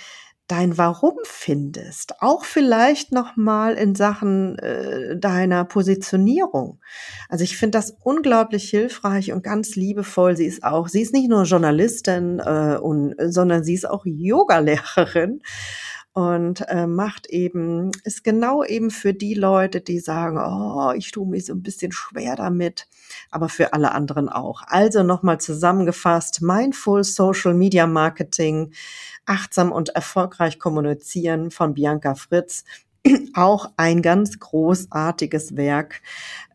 dein 0.50 0.76
Warum 0.76 1.14
findest, 1.22 2.20
auch 2.20 2.44
vielleicht 2.44 3.12
noch 3.12 3.36
mal 3.36 3.74
in 3.74 3.94
Sachen 3.94 4.58
äh, 4.58 5.16
deiner 5.16 5.64
Positionierung. 5.64 6.80
Also 7.28 7.44
ich 7.44 7.56
finde 7.56 7.78
das 7.78 7.96
unglaublich 8.02 8.68
hilfreich 8.68 9.32
und 9.32 9.44
ganz 9.44 9.76
liebevoll. 9.76 10.36
Sie 10.36 10.46
ist 10.46 10.64
auch, 10.64 10.88
sie 10.88 11.02
ist 11.02 11.12
nicht 11.12 11.28
nur 11.28 11.44
Journalistin 11.44 12.40
äh, 12.40 12.78
und, 12.80 13.14
sondern 13.18 13.62
sie 13.62 13.74
ist 13.74 13.88
auch 13.88 14.04
Yogalehrerin 14.04 15.40
und 16.12 16.62
äh, 16.68 16.86
macht 16.86 17.26
eben, 17.26 17.92
ist 18.04 18.24
genau 18.24 18.64
eben 18.64 18.90
für 18.90 19.14
die 19.14 19.34
Leute, 19.34 19.80
die 19.80 20.00
sagen, 20.00 20.38
oh, 20.38 20.92
ich 20.96 21.12
tue 21.12 21.26
mich 21.26 21.46
so 21.46 21.54
ein 21.54 21.62
bisschen 21.62 21.92
schwer 21.92 22.36
damit, 22.36 22.88
aber 23.30 23.48
für 23.48 23.72
alle 23.72 23.92
anderen 23.92 24.28
auch. 24.28 24.62
Also 24.66 25.02
nochmal 25.02 25.40
zusammengefasst, 25.40 26.42
Mindful 26.42 27.04
Social 27.04 27.54
Media 27.54 27.86
Marketing, 27.86 28.72
achtsam 29.24 29.70
und 29.70 29.90
erfolgreich 29.90 30.58
kommunizieren 30.58 31.50
von 31.50 31.74
Bianca 31.74 32.14
Fritz 32.14 32.64
auch 33.34 33.70
ein 33.76 34.02
ganz 34.02 34.38
großartiges 34.38 35.56
Werk, 35.56 36.02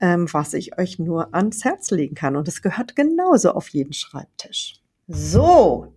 ähm, 0.01 0.31
was 0.31 0.53
ich 0.53 0.77
euch 0.77 0.99
nur 0.99 1.33
ans 1.33 1.63
Herz 1.63 1.91
legen 1.91 2.15
kann. 2.15 2.35
Und 2.35 2.47
es 2.47 2.61
gehört 2.61 2.95
genauso 2.95 3.51
auf 3.51 3.69
jeden 3.69 3.93
Schreibtisch. 3.93 4.75
So, 5.07 5.94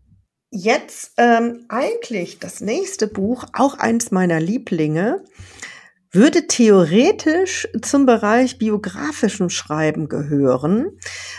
Jetzt 0.50 1.12
ähm, 1.18 1.66
eigentlich 1.68 2.38
das 2.38 2.62
nächste 2.62 3.06
Buch, 3.06 3.44
auch 3.52 3.78
eins 3.78 4.10
meiner 4.10 4.40
Lieblinge, 4.40 5.22
würde 6.10 6.46
theoretisch 6.46 7.68
zum 7.82 8.06
Bereich 8.06 8.58
biografischen 8.58 9.50
Schreiben 9.50 10.08
gehören. 10.08 10.98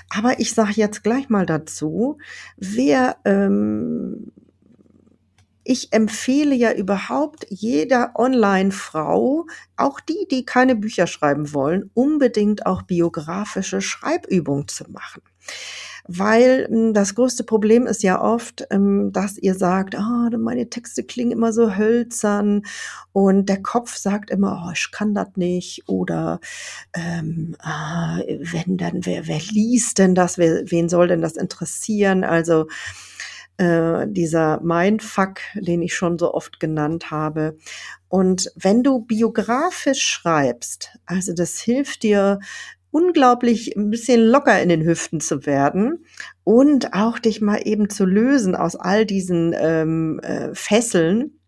Aber 0.10 0.40
ich 0.40 0.54
sage 0.54 0.74
jetzt 0.76 1.04
gleich 1.04 1.28
mal 1.28 1.48
dazu, 1.48 2.20
wer 2.56 3.18
ähm, 3.26 4.32
ich 5.64 5.92
empfehle 5.92 6.54
ja 6.54 6.72
überhaupt 6.72 7.48
jeder 7.50 8.14
Online-Frau, 8.16 9.48
auch 9.76 10.00
die, 10.00 10.28
die 10.30 10.46
keine 10.46 10.76
Bücher 10.76 11.08
schreiben 11.08 11.52
wollen, 11.54 11.90
unbedingt 11.96 12.68
auch 12.68 12.84
biografische 12.84 13.82
Schreibübungen 13.82 14.68
zu 14.68 14.84
machen 14.92 15.24
weil 16.12 16.68
hm, 16.68 16.94
das 16.96 17.14
größte 17.14 17.44
Problem 17.44 17.86
ist 17.86 18.02
ja 18.02 18.20
oft, 18.20 18.66
ähm, 18.72 19.12
dass 19.14 19.38
ihr 19.38 19.54
sagt, 19.54 19.96
ah, 19.96 20.30
meine 20.38 20.68
Texte 20.70 21.04
klingen 21.04 21.32
immer 21.32 21.54
so 21.54 21.76
hölzern 21.76 22.64
und 23.12 23.48
der 23.48 23.62
Kopf 23.62 23.96
sagt 23.96 24.32
immer, 24.32 24.66
oh, 24.66 24.72
ich 24.74 24.90
kann 24.92 25.14
das 25.14 25.30
nicht 25.36 25.88
oder 25.88 26.40
ähm, 26.96 27.56
ah, 27.60 28.18
wenn 28.28 28.78
dann, 28.78 29.06
wer, 29.06 29.28
wer 29.28 29.40
liest 29.52 30.00
denn 30.00 30.16
das, 30.16 30.40
wer, 30.40 30.64
wen 30.72 30.90
soll 30.90 31.08
denn 31.10 31.22
das 31.22 31.38
interessieren? 31.38 32.24
Also 32.24 32.66
äh, 33.58 34.08
dieser 34.08 34.62
Mindfuck, 34.62 35.42
den 35.54 35.84
ich 35.84 35.94
schon 35.94 36.18
so 36.18 36.34
oft 36.34 36.60
genannt 36.60 37.12
habe. 37.12 37.56
Und 38.08 38.52
wenn 38.56 38.82
du 38.82 39.02
biografisch 39.02 40.02
schreibst, 40.02 40.98
also 41.06 41.34
das 41.34 41.60
hilft 41.60 42.02
dir 42.02 42.40
unglaublich 42.92 43.76
ein 43.76 43.90
bisschen 43.90 44.22
locker 44.22 44.62
in 44.62 44.70
den 44.70 44.86
Hüften 44.86 45.20
zu 45.20 45.46
werden 45.46 46.06
und 46.44 46.94
auch 46.94 47.20
dich 47.20 47.42
mal 47.42 47.62
eben 47.64 47.90
zu 47.90 48.06
lösen 48.06 48.56
aus 48.56 48.76
all 48.76 49.06
diesen 49.06 49.56
ähm, 49.58 50.20
äh, 50.24 50.50
Fesseln 50.54 51.39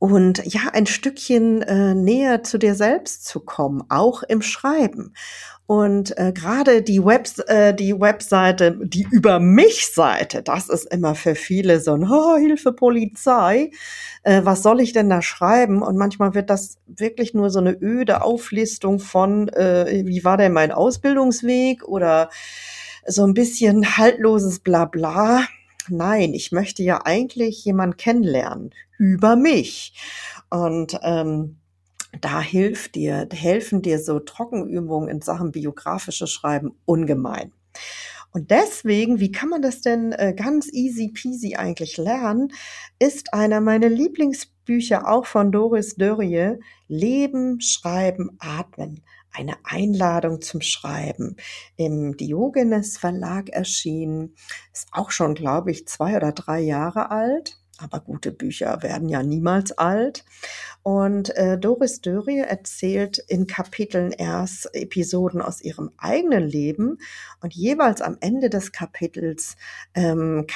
und 0.00 0.42
ja, 0.46 0.62
ein 0.72 0.86
Stückchen 0.86 1.60
äh, 1.60 1.94
näher 1.94 2.42
zu 2.42 2.56
dir 2.56 2.74
selbst 2.74 3.26
zu 3.26 3.38
kommen, 3.38 3.84
auch 3.90 4.22
im 4.22 4.40
Schreiben. 4.40 5.12
Und 5.66 6.16
äh, 6.18 6.32
gerade 6.32 6.80
die, 6.80 7.04
Webs, 7.04 7.38
äh, 7.40 7.74
die 7.74 8.00
Webseite, 8.00 8.78
die 8.82 9.06
Über 9.10 9.40
mich-Seite, 9.40 10.42
das 10.42 10.70
ist 10.70 10.86
immer 10.86 11.14
für 11.14 11.34
viele 11.34 11.80
so 11.80 11.92
ein 11.92 12.10
oh, 12.10 12.38
Hilfe 12.38 12.72
Polizei. 12.72 13.72
Äh, 14.22 14.40
was 14.42 14.62
soll 14.62 14.80
ich 14.80 14.94
denn 14.94 15.10
da 15.10 15.20
schreiben? 15.20 15.82
Und 15.82 15.98
manchmal 15.98 16.34
wird 16.34 16.48
das 16.48 16.78
wirklich 16.86 17.34
nur 17.34 17.50
so 17.50 17.58
eine 17.58 17.76
öde 17.78 18.22
Auflistung 18.22 19.00
von, 19.00 19.48
äh, 19.50 20.02
wie 20.06 20.24
war 20.24 20.38
denn 20.38 20.54
mein 20.54 20.72
Ausbildungsweg 20.72 21.86
oder 21.86 22.30
so 23.06 23.26
ein 23.26 23.34
bisschen 23.34 23.98
haltloses 23.98 24.60
Blabla. 24.60 25.44
Nein, 25.88 26.34
ich 26.34 26.52
möchte 26.52 26.82
ja 26.82 27.04
eigentlich 27.04 27.64
jemand 27.64 27.98
kennenlernen 27.98 28.70
über 28.98 29.36
mich. 29.36 29.94
Und 30.50 30.98
ähm, 31.02 31.56
da 32.20 32.40
hilft 32.40 32.96
dir, 32.96 33.28
helfen 33.32 33.82
dir 33.82 33.98
so 33.98 34.18
Trockenübungen 34.18 35.08
in 35.08 35.20
Sachen 35.20 35.52
biografisches 35.52 36.30
Schreiben 36.30 36.72
ungemein. 36.84 37.52
Und 38.32 38.50
deswegen, 38.50 39.18
wie 39.18 39.32
kann 39.32 39.48
man 39.48 39.62
das 39.62 39.80
denn 39.80 40.12
äh, 40.12 40.34
ganz 40.36 40.72
easy 40.72 41.08
peasy 41.08 41.56
eigentlich 41.56 41.96
lernen, 41.96 42.52
ist 42.98 43.34
einer 43.34 43.60
meiner 43.60 43.88
Lieblingsbücher 43.88 45.08
auch 45.08 45.26
von 45.26 45.50
Doris 45.50 45.96
Dörrie, 45.96 46.60
Leben, 46.86 47.60
Schreiben, 47.60 48.36
Atmen. 48.38 49.02
Eine 49.32 49.54
Einladung 49.64 50.40
zum 50.40 50.60
Schreiben 50.60 51.36
im 51.76 52.16
Diogenes 52.16 52.98
Verlag 52.98 53.48
erschienen. 53.50 54.34
Ist 54.72 54.88
auch 54.92 55.10
schon, 55.10 55.34
glaube 55.34 55.70
ich, 55.70 55.86
zwei 55.86 56.16
oder 56.16 56.32
drei 56.32 56.60
Jahre 56.60 57.10
alt. 57.10 57.56
aber 57.82 58.00
gute 58.00 58.30
Bücher 58.32 58.82
werden 58.82 59.08
ja 59.08 59.22
niemals 59.22 59.72
alt. 59.72 60.24
Und 60.82 61.36
äh, 61.36 61.58
Doris 61.58 62.00
Dörrie 62.00 62.38
erzählt 62.38 63.18
in 63.28 63.46
Kapiteln 63.46 64.12
erst 64.12 64.74
Episoden 64.74 65.42
aus 65.42 65.60
ihrem 65.60 65.90
eigenen 65.98 66.46
Leben 66.46 66.98
und 67.40 67.54
jeweils 67.54 68.00
am 68.00 68.16
Ende 68.20 68.48
des 68.50 68.72
Kapitels 68.72 69.56
ähm, 69.94 70.46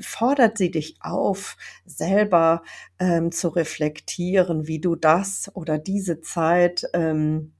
fordert 0.00 0.58
sie 0.58 0.70
dich 0.70 0.96
auf, 1.00 1.56
selber 1.86 2.62
ähm, 2.98 3.32
zu 3.32 3.48
reflektieren, 3.48 4.66
wie 4.66 4.80
du 4.80 4.94
das 4.96 5.50
oder 5.54 5.78
diese 5.78 6.20
Zeit 6.20 6.84
ähm, 6.92 7.53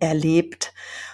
erlebt 0.00 0.72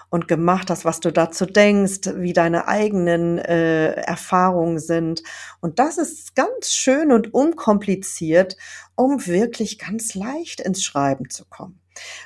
und 0.09 0.29
gemacht 0.29 0.71
hast, 0.71 0.85
was 0.85 1.01
du 1.01 1.13
dazu 1.13 1.47
denkst, 1.47 2.01
wie 2.17 2.33
deine 2.33 2.69
eigenen 2.69 3.39
äh, 3.39 3.93
Erfahrungen 3.93 4.79
sind. 4.79 5.23
Und 5.61 5.79
das 5.79 5.99
ist 5.99 6.35
ganz 6.35 6.71
schön 6.73 7.13
und 7.13 7.35
unkompliziert, 7.35 8.57
um 8.95 9.27
wirklich 9.27 9.79
ganz 9.79 10.15
leicht 10.15 10.61
ins 10.61 10.83
Schreiben 10.83 11.29
zu 11.29 11.45
kommen. 11.47 11.81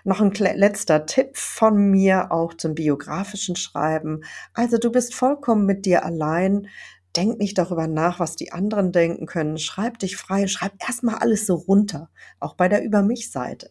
Noch 0.04 0.20
ein 0.20 0.32
letzter 0.32 1.06
Tipp 1.06 1.36
von 1.36 1.90
mir 1.90 2.32
auch 2.32 2.54
zum 2.54 2.74
biografischen 2.74 3.56
Schreiben. 3.56 4.24
Also 4.52 4.78
du 4.78 4.90
bist 4.90 5.14
vollkommen 5.14 5.64
mit 5.64 5.86
dir 5.86 6.04
allein. 6.04 6.68
Denk 7.16 7.38
nicht 7.38 7.56
darüber 7.56 7.86
nach, 7.86 8.20
was 8.20 8.36
die 8.36 8.52
anderen 8.52 8.92
denken 8.92 9.26
können. 9.26 9.58
Schreib 9.58 9.98
dich 9.98 10.16
frei. 10.16 10.46
Schreib 10.48 10.72
erstmal 10.86 11.16
alles 11.16 11.46
so 11.46 11.54
runter. 11.54 12.10
Auch 12.40 12.54
bei 12.54 12.68
der 12.68 12.84
Über 12.84 13.02
mich 13.02 13.30
Seite 13.30 13.70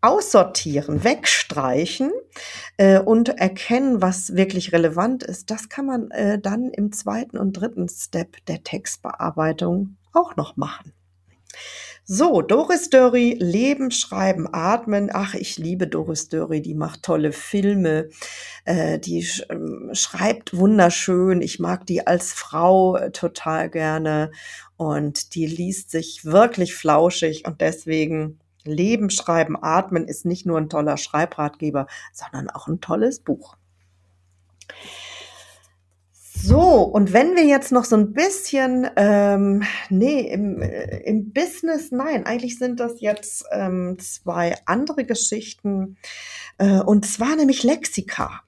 aussortieren, 0.00 1.02
wegstreichen 1.04 2.12
äh, 2.76 3.00
und 3.00 3.30
erkennen, 3.30 4.00
was 4.00 4.36
wirklich 4.36 4.72
relevant 4.72 5.22
ist, 5.22 5.50
das 5.50 5.68
kann 5.68 5.86
man 5.86 6.10
äh, 6.10 6.38
dann 6.38 6.70
im 6.70 6.92
zweiten 6.92 7.38
und 7.38 7.54
dritten 7.54 7.88
Step 7.88 8.44
der 8.46 8.62
Textbearbeitung 8.62 9.96
auch 10.12 10.36
noch 10.36 10.56
machen. 10.56 10.92
So, 12.10 12.40
Doris 12.40 12.88
Dörry, 12.88 13.36
Leben, 13.38 13.90
Schreiben, 13.90 14.48
Atmen. 14.50 15.10
Ach, 15.12 15.34
ich 15.34 15.58
liebe 15.58 15.86
Doris 15.86 16.30
Dörry, 16.30 16.62
die 16.62 16.72
macht 16.72 17.02
tolle 17.02 17.32
Filme, 17.32 18.08
äh, 18.64 18.98
die 18.98 19.22
sch 19.22 19.44
ähm, 19.50 19.90
schreibt 19.92 20.56
wunderschön. 20.56 21.42
Ich 21.42 21.58
mag 21.58 21.84
die 21.84 22.06
als 22.06 22.32
Frau 22.32 22.96
äh, 22.96 23.10
total 23.10 23.68
gerne 23.68 24.30
und 24.78 25.34
die 25.34 25.44
liest 25.44 25.90
sich 25.90 26.24
wirklich 26.24 26.74
flauschig 26.74 27.46
und 27.46 27.60
deswegen 27.60 28.40
Leben, 28.68 29.10
Schreiben, 29.10 29.56
Atmen 29.60 30.06
ist 30.06 30.24
nicht 30.24 30.46
nur 30.46 30.58
ein 30.58 30.68
toller 30.68 30.96
Schreibratgeber, 30.96 31.86
sondern 32.12 32.50
auch 32.50 32.68
ein 32.68 32.80
tolles 32.80 33.20
Buch. 33.20 33.56
So, 36.40 36.82
und 36.82 37.12
wenn 37.12 37.34
wir 37.34 37.44
jetzt 37.44 37.72
noch 37.72 37.84
so 37.84 37.96
ein 37.96 38.12
bisschen, 38.12 38.88
ähm, 38.96 39.64
nee, 39.90 40.20
im, 40.20 40.62
äh, 40.62 40.98
im 41.00 41.32
Business, 41.32 41.90
nein, 41.90 42.26
eigentlich 42.26 42.58
sind 42.58 42.78
das 42.78 43.00
jetzt 43.00 43.44
ähm, 43.50 43.96
zwei 43.98 44.54
andere 44.64 45.04
Geschichten, 45.04 45.96
äh, 46.58 46.80
und 46.80 47.06
zwar 47.06 47.34
nämlich 47.34 47.64
Lexika. 47.64 48.42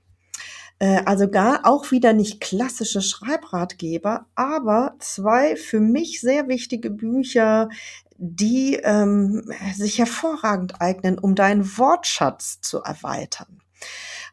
Äh, 0.80 1.02
also 1.04 1.28
gar 1.30 1.66
auch 1.66 1.92
wieder 1.92 2.12
nicht 2.12 2.40
klassische 2.40 3.02
Schreibratgeber, 3.02 4.26
aber 4.34 4.96
zwei 4.98 5.54
für 5.54 5.78
mich 5.78 6.20
sehr 6.20 6.48
wichtige 6.48 6.90
Bücher, 6.90 7.68
die 8.16 8.74
ähm, 8.82 9.44
sich 9.76 9.98
hervorragend 9.98 10.80
eignen, 10.80 11.18
um 11.18 11.34
deinen 11.34 11.78
Wortschatz 11.78 12.60
zu 12.60 12.82
erweitern. 12.82 13.60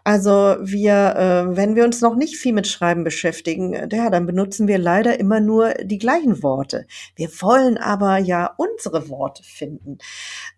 Also 0.08 0.56
wir, 0.62 1.16
äh, 1.18 1.58
wenn 1.58 1.76
wir 1.76 1.84
uns 1.84 2.00
noch 2.00 2.16
nicht 2.16 2.38
viel 2.38 2.54
mit 2.54 2.66
Schreiben 2.66 3.04
beschäftigen, 3.04 3.74
äh, 3.74 3.90
ja, 3.92 4.10
dann 4.10 4.26
benutzen 4.26 4.66
wir 4.66 4.78
leider 4.78 5.20
immer 5.20 5.42
nur 5.42 5.74
die 5.84 5.98
gleichen 5.98 6.42
Worte. 6.42 6.88
Wir 7.18 7.28
wollen 7.42 7.78
aber 7.78 8.18
ja 8.18 8.56
unsere 8.56 9.10
Worte 9.10 9.44
finden 9.44 9.98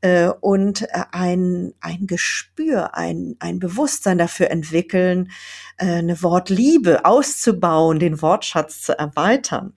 äh, 0.01 0.27
und 0.27 0.84
äh, 0.84 1.01
ein, 1.12 1.74
ein 1.82 2.06
Gespür, 2.06 2.96
ein, 2.96 3.38
ein 3.39 3.58
Bewusstsein 3.58 4.20
dafür 4.20 4.51
entwickeln, 4.51 5.32
äh, 5.77 5.94
eine 5.94 6.22
Wortliebe 6.22 7.03
auszubauen, 7.03 7.98
den 7.98 8.22
Wortschatz 8.22 8.84
zu 8.84 9.00
erweitern. 9.00 9.74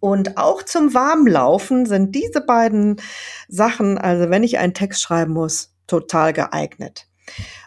Und 0.00 0.36
auch 0.36 0.64
zum 0.64 0.94
Warmlaufen 0.94 1.86
sind 1.86 2.12
diese 2.12 2.40
beiden 2.40 3.00
Sachen, 3.46 3.98
also 3.98 4.30
wenn 4.30 4.42
ich 4.42 4.58
einen 4.58 4.74
Text 4.74 5.00
schreiben 5.00 5.32
muss, 5.32 5.76
total 5.86 6.32
geeignet. 6.32 7.06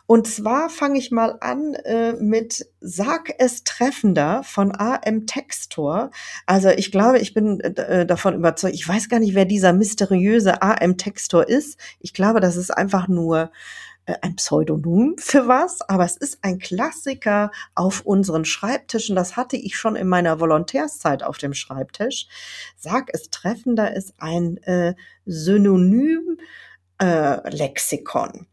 Und 0.07 0.25
zwar 0.25 0.69
fange 0.69 0.97
ich 0.97 1.11
mal 1.11 1.37
an 1.41 1.73
äh, 1.73 2.13
mit 2.13 2.65
Sag 2.79 3.33
es 3.39 3.65
treffender 3.65 4.41
von 4.43 4.73
AM 4.73 5.27
Textor. 5.27 6.11
Also 6.45 6.69
ich 6.69 6.93
glaube, 6.93 7.19
ich 7.19 7.33
bin 7.33 7.59
äh, 7.59 8.05
davon 8.05 8.33
überzeugt, 8.33 8.73
ich 8.73 8.87
weiß 8.87 9.09
gar 9.09 9.19
nicht, 9.19 9.35
wer 9.35 9.43
dieser 9.43 9.73
mysteriöse 9.73 10.61
AM 10.61 10.97
Textor 10.97 11.47
ist. 11.47 11.77
Ich 11.99 12.13
glaube, 12.13 12.39
das 12.39 12.55
ist 12.55 12.71
einfach 12.71 13.09
nur 13.09 13.51
äh, 14.05 14.15
ein 14.21 14.37
Pseudonym 14.37 15.15
für 15.17 15.49
was, 15.49 15.81
aber 15.81 16.05
es 16.05 16.15
ist 16.15 16.39
ein 16.41 16.57
Klassiker 16.57 17.51
auf 17.75 18.01
unseren 18.01 18.45
Schreibtischen. 18.45 19.15
Das 19.15 19.35
hatte 19.35 19.57
ich 19.57 19.77
schon 19.77 19.97
in 19.97 20.07
meiner 20.07 20.39
Volontärszeit 20.39 21.21
auf 21.21 21.37
dem 21.37 21.53
Schreibtisch. 21.53 22.27
Sag 22.77 23.09
es 23.13 23.29
treffender 23.29 23.93
ist 23.93 24.13
ein 24.19 24.55
äh, 24.63 24.95
Synonym 25.25 26.37
äh, 26.99 27.49
Lexikon. 27.49 28.47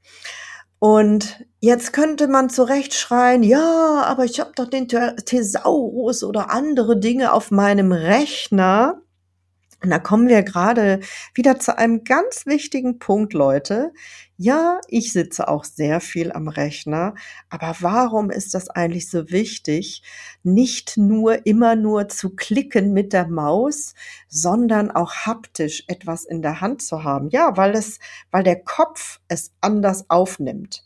Und 0.85 1.47
jetzt 1.61 1.95
könnte 1.95 2.29
man 2.29 2.51
zurecht 2.51 2.93
schreien, 2.93 3.43
ja, 3.43 4.03
aber 4.05 4.27
ich 4.27 4.39
habe 4.39 4.53
doch 4.55 4.69
den 4.69 4.87
Thesaurus 4.87 6.23
oder 6.23 6.51
andere 6.51 7.01
Dinge 7.01 7.33
auf 7.33 7.51
meinem 7.51 7.91
Rechner. 7.91 9.01
Und 9.85 9.91
da 9.91 9.99
kommen 9.99 10.29
wir 10.29 10.43
gerade 10.43 11.01
wieder 11.35 11.59
zu 11.59 11.77
einem 11.77 12.05
ganz 12.05 12.47
wichtigen 12.47 12.99
Punkt, 12.99 13.35
Leute. 13.35 13.93
Ja, 14.39 14.81
ich 14.89 15.13
sitze 15.13 15.47
auch 15.47 15.63
sehr 15.65 16.01
viel 16.01 16.33
am 16.33 16.49
Rechner, 16.49 17.15
aber 17.51 17.77
warum 17.81 18.31
ist 18.31 18.55
das 18.55 18.71
eigentlich 18.71 19.11
so 19.11 19.31
wichtig, 19.31 20.03
nicht 20.43 20.97
nur 20.97 21.45
immer 21.45 21.77
nur 21.77 22.09
zu 22.09 22.35
klicken 22.35 22.95
mit 22.95 23.13
der 23.13 23.29
Maus, 23.29 23.95
sondern 24.27 24.91
auch 24.91 25.13
haptisch 25.27 25.85
etwas 25.87 26.25
in 26.25 26.41
der 26.41 26.63
Hand 26.63 26.81
zu 26.81 27.05
haben? 27.05 27.29
Ja, 27.29 27.59
weil 27.59 27.73
es, 27.73 27.99
weil 28.31 28.43
der 28.43 28.65
Kopf 28.65 29.21
es 29.29 29.53
anders 29.61 30.09
aufnimmt. 30.09 30.83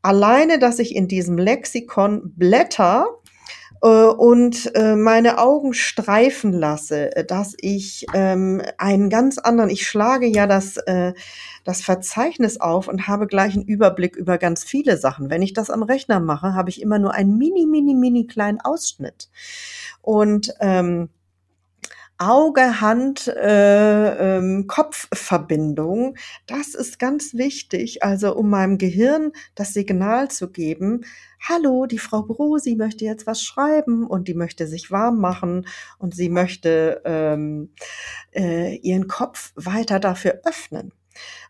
Alleine, 0.00 0.58
dass 0.58 0.78
ich 0.78 0.96
in 0.96 1.06
diesem 1.06 1.36
Lexikon 1.36 2.32
blätter, 2.34 3.06
und 3.88 4.76
äh, 4.76 4.94
meine 4.94 5.38
Augen 5.38 5.74
streifen 5.74 6.52
lasse, 6.52 7.16
äh, 7.16 7.24
dass 7.24 7.54
ich 7.60 8.06
ähm, 8.14 8.62
einen 8.78 9.10
ganz 9.10 9.38
anderen, 9.38 9.70
ich 9.70 9.88
schlage 9.88 10.26
ja 10.26 10.46
das, 10.46 10.76
äh, 10.76 11.14
das 11.64 11.82
Verzeichnis 11.82 12.60
auf 12.60 12.86
und 12.86 13.08
habe 13.08 13.26
gleich 13.26 13.54
einen 13.54 13.64
Überblick 13.64 14.14
über 14.14 14.38
ganz 14.38 14.62
viele 14.62 14.98
Sachen. 14.98 15.30
Wenn 15.30 15.42
ich 15.42 15.52
das 15.52 15.68
am 15.68 15.82
Rechner 15.82 16.20
mache, 16.20 16.54
habe 16.54 16.70
ich 16.70 16.80
immer 16.80 17.00
nur 17.00 17.12
einen 17.12 17.36
mini, 17.36 17.66
mini, 17.66 17.94
mini 17.94 18.28
kleinen 18.28 18.60
Ausschnitt. 18.60 19.30
Und 20.00 20.54
ähm, 20.60 21.08
Auge, 22.22 22.80
Hand, 22.80 23.26
äh, 23.26 24.36
ähm, 24.36 24.66
Kopfverbindung. 24.68 26.16
Das 26.46 26.74
ist 26.74 26.98
ganz 27.00 27.34
wichtig, 27.34 28.04
also 28.04 28.36
um 28.36 28.48
meinem 28.48 28.78
Gehirn 28.78 29.32
das 29.54 29.72
Signal 29.72 30.30
zu 30.30 30.50
geben, 30.50 31.04
hallo, 31.40 31.86
die 31.86 31.98
Frau 31.98 32.22
Brosi 32.22 32.76
möchte 32.76 33.04
jetzt 33.04 33.26
was 33.26 33.42
schreiben 33.42 34.06
und 34.06 34.28
die 34.28 34.34
möchte 34.34 34.68
sich 34.68 34.92
warm 34.92 35.18
machen 35.18 35.66
und 35.98 36.14
sie 36.14 36.28
möchte 36.28 37.02
ähm, 37.04 37.72
äh, 38.32 38.76
ihren 38.76 39.08
Kopf 39.08 39.52
weiter 39.56 39.98
dafür 39.98 40.40
öffnen. 40.44 40.92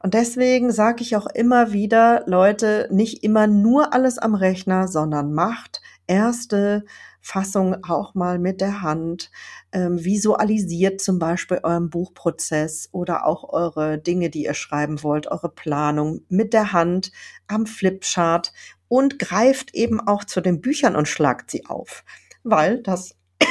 Und 0.03 0.15
deswegen 0.15 0.73
sage 0.73 1.03
ich 1.03 1.17
auch 1.17 1.27
immer 1.27 1.73
wieder, 1.73 2.25
Leute, 2.27 2.89
nicht 2.91 3.23
immer 3.23 3.47
nur 3.47 3.93
alles 3.93 4.19
am 4.19 4.35
Rechner, 4.35 4.89
sondern 4.89 5.33
macht 5.35 5.83
erste 6.07 6.85
Fassung 7.23 7.85
auch 7.85 8.15
mal 8.15 8.41
mit 8.41 8.61
der 8.61 8.83
Hand, 8.83 9.31
ähm, 9.71 10.05
visualisiert 10.05 11.01
zum 11.01 11.21
Beispiel 11.21 11.61
euren 11.63 11.89
Buchprozess 11.89 12.89
oder 12.91 13.25
auch 13.25 13.49
eure 13.49 13.97
Dinge, 13.97 14.29
die 14.29 14.45
ihr 14.45 14.55
schreiben 14.55 15.03
wollt, 15.05 15.29
eure 15.29 15.49
Planung 15.49 16.23
mit 16.29 16.53
der 16.53 16.73
Hand 16.73 17.13
am 17.47 17.67
Flipchart 17.67 18.53
und 18.89 19.21
greift 19.21 19.73
eben 19.73 20.01
auch 20.01 20.25
zu 20.25 20.41
den 20.41 20.61
Büchern 20.61 20.97
und 20.97 21.07
schlagt 21.07 21.53
sie 21.53 21.65
auf, 21.67 22.05
weil 22.43 22.83
das 22.83 23.15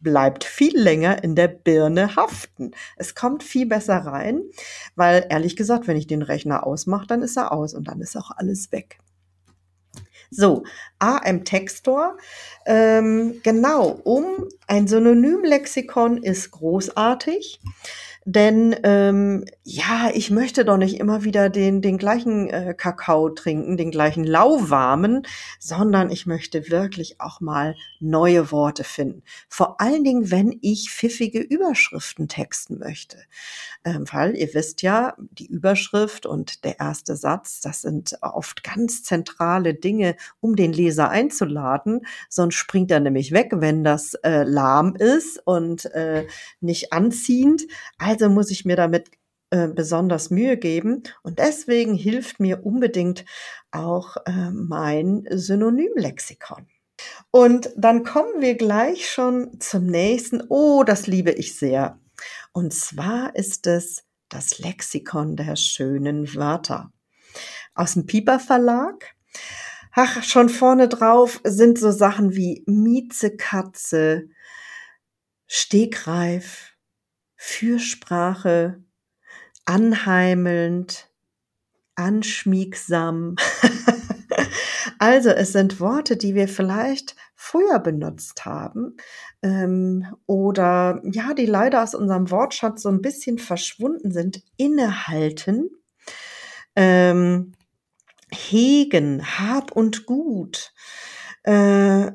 bleibt 0.00 0.42
viel 0.42 0.76
länger 0.76 1.22
in 1.22 1.36
der 1.36 1.48
Birne 1.48 2.16
haften. 2.16 2.72
Es 2.96 3.14
kommt 3.14 3.42
viel 3.42 3.66
besser 3.66 3.98
rein, 3.98 4.40
weil 4.96 5.26
ehrlich 5.28 5.54
gesagt, 5.54 5.86
wenn 5.86 5.98
ich 5.98 6.06
den 6.06 6.22
Rechner 6.22 6.66
ausmache, 6.66 7.06
dann 7.06 7.20
ist 7.20 7.36
er 7.36 7.52
aus 7.52 7.74
und 7.74 7.88
dann 7.88 8.00
ist 8.00 8.16
auch 8.16 8.30
alles 8.30 8.72
weg. 8.72 8.98
So, 10.32 10.64
AM 10.98 11.44
Textor. 11.44 12.16
Ähm, 12.64 13.40
genau, 13.42 14.00
um 14.04 14.48
ein 14.66 14.88
Synonymlexikon 14.88 16.22
ist 16.22 16.50
großartig. 16.52 17.60
Denn 18.24 18.76
ähm, 18.84 19.44
ja, 19.64 20.10
ich 20.14 20.30
möchte 20.30 20.64
doch 20.64 20.76
nicht 20.76 21.00
immer 21.00 21.24
wieder 21.24 21.48
den, 21.48 21.82
den 21.82 21.98
gleichen 21.98 22.48
äh, 22.48 22.72
Kakao 22.76 23.30
trinken, 23.30 23.76
den 23.76 23.90
gleichen 23.90 24.22
lauwarmen, 24.22 25.26
sondern 25.58 26.10
ich 26.10 26.26
möchte 26.26 26.70
wirklich 26.70 27.20
auch 27.20 27.40
mal 27.40 27.74
neue 27.98 28.52
Worte 28.52 28.84
finden. 28.84 29.22
Vor 29.48 29.80
allen 29.80 30.04
Dingen, 30.04 30.30
wenn 30.30 30.56
ich 30.62 30.90
pfiffige 30.90 31.40
Überschriften 31.40 32.28
texten 32.28 32.78
möchte. 32.78 33.16
Ähm, 33.84 34.04
weil 34.12 34.36
ihr 34.36 34.54
wisst 34.54 34.82
ja, 34.82 35.16
die 35.18 35.46
Überschrift 35.46 36.24
und 36.24 36.64
der 36.64 36.78
erste 36.78 37.16
Satz, 37.16 37.60
das 37.60 37.82
sind 37.82 38.16
oft 38.20 38.62
ganz 38.62 39.02
zentrale 39.02 39.74
Dinge, 39.74 40.14
um 40.40 40.54
den 40.54 40.72
Leser 40.72 41.10
einzuladen. 41.10 42.06
Sonst 42.28 42.54
springt 42.54 42.92
er 42.92 43.00
nämlich 43.00 43.32
weg, 43.32 43.50
wenn 43.54 43.82
das 43.82 44.14
äh, 44.22 44.44
lahm 44.44 44.94
ist 44.94 45.44
und 45.44 45.86
äh, 45.86 46.26
nicht 46.60 46.92
anziehend. 46.92 47.62
Also 47.98 48.11
muss 48.28 48.50
ich 48.50 48.64
mir 48.64 48.76
damit 48.76 49.10
äh, 49.50 49.68
besonders 49.68 50.30
Mühe 50.30 50.56
geben. 50.56 51.02
Und 51.22 51.38
deswegen 51.38 51.94
hilft 51.94 52.40
mir 52.40 52.64
unbedingt 52.64 53.24
auch 53.70 54.16
äh, 54.26 54.50
mein 54.50 55.26
Synonymlexikon. 55.30 56.66
Und 57.30 57.70
dann 57.76 58.04
kommen 58.04 58.40
wir 58.40 58.54
gleich 58.54 59.10
schon 59.10 59.60
zum 59.60 59.86
nächsten. 59.86 60.42
Oh, 60.48 60.84
das 60.84 61.06
liebe 61.06 61.32
ich 61.32 61.56
sehr. 61.56 61.98
Und 62.52 62.72
zwar 62.72 63.34
ist 63.34 63.66
es 63.66 64.04
das 64.28 64.58
Lexikon 64.58 65.36
der 65.36 65.56
schönen 65.56 66.34
Wörter 66.34 66.90
aus 67.74 67.94
dem 67.94 68.06
Pieper 68.06 68.38
Verlag. 68.38 69.14
Ach, 69.94 70.22
schon 70.22 70.48
vorne 70.48 70.88
drauf 70.88 71.40
sind 71.44 71.78
so 71.78 71.90
Sachen 71.90 72.34
wie 72.34 72.64
Miezekatze, 72.66 74.28
Stegreif, 75.46 76.71
Fürsprache, 77.44 78.84
anheimelnd, 79.64 81.10
anschmiegsam. 81.96 83.34
also 85.00 85.30
es 85.30 85.50
sind 85.50 85.80
Worte, 85.80 86.16
die 86.16 86.36
wir 86.36 86.46
vielleicht 86.46 87.16
früher 87.34 87.80
benutzt 87.80 88.44
haben 88.44 88.96
ähm, 89.42 90.06
oder 90.26 91.02
ja, 91.02 91.34
die 91.34 91.46
leider 91.46 91.82
aus 91.82 91.96
unserem 91.96 92.30
Wortschatz 92.30 92.82
so 92.82 92.90
ein 92.90 93.02
bisschen 93.02 93.40
verschwunden 93.40 94.12
sind, 94.12 94.44
innehalten, 94.56 95.68
ähm, 96.76 97.54
hegen, 98.30 99.20
hab 99.40 99.72
und 99.72 100.06
gut, 100.06 100.72
äh, 101.42 102.12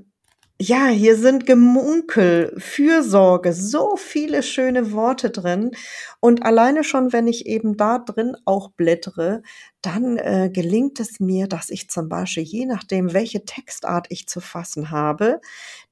ja, 0.60 0.88
hier 0.88 1.16
sind 1.18 1.46
Gemunkel, 1.46 2.56
Fürsorge, 2.58 3.54
so 3.54 3.96
viele 3.96 4.42
schöne 4.42 4.92
Worte 4.92 5.30
drin. 5.30 5.72
Und 6.20 6.44
alleine 6.44 6.84
schon, 6.84 7.14
wenn 7.14 7.28
ich 7.28 7.46
eben 7.46 7.78
da 7.78 8.00
drin 8.00 8.36
auch 8.46 8.72
blättere, 8.72 9.44
dann 9.84 10.18
äh, 10.18 10.50
gelingt 10.52 11.00
es 11.00 11.20
mir, 11.20 11.48
dass 11.48 11.70
ich 11.70 11.90
zum 11.90 12.10
Beispiel, 12.10 12.44
je 12.44 12.66
nachdem, 12.66 13.14
welche 13.14 13.46
Textart 13.46 14.08
ich 14.10 14.28
zu 14.28 14.42
fassen 14.42 14.90
habe, 14.90 15.42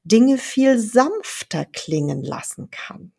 Dinge 0.03 0.39
viel 0.39 0.79
sanfter 0.79 1.65
klingen 1.65 2.23
lassen 2.23 2.69
kann. 2.71 3.11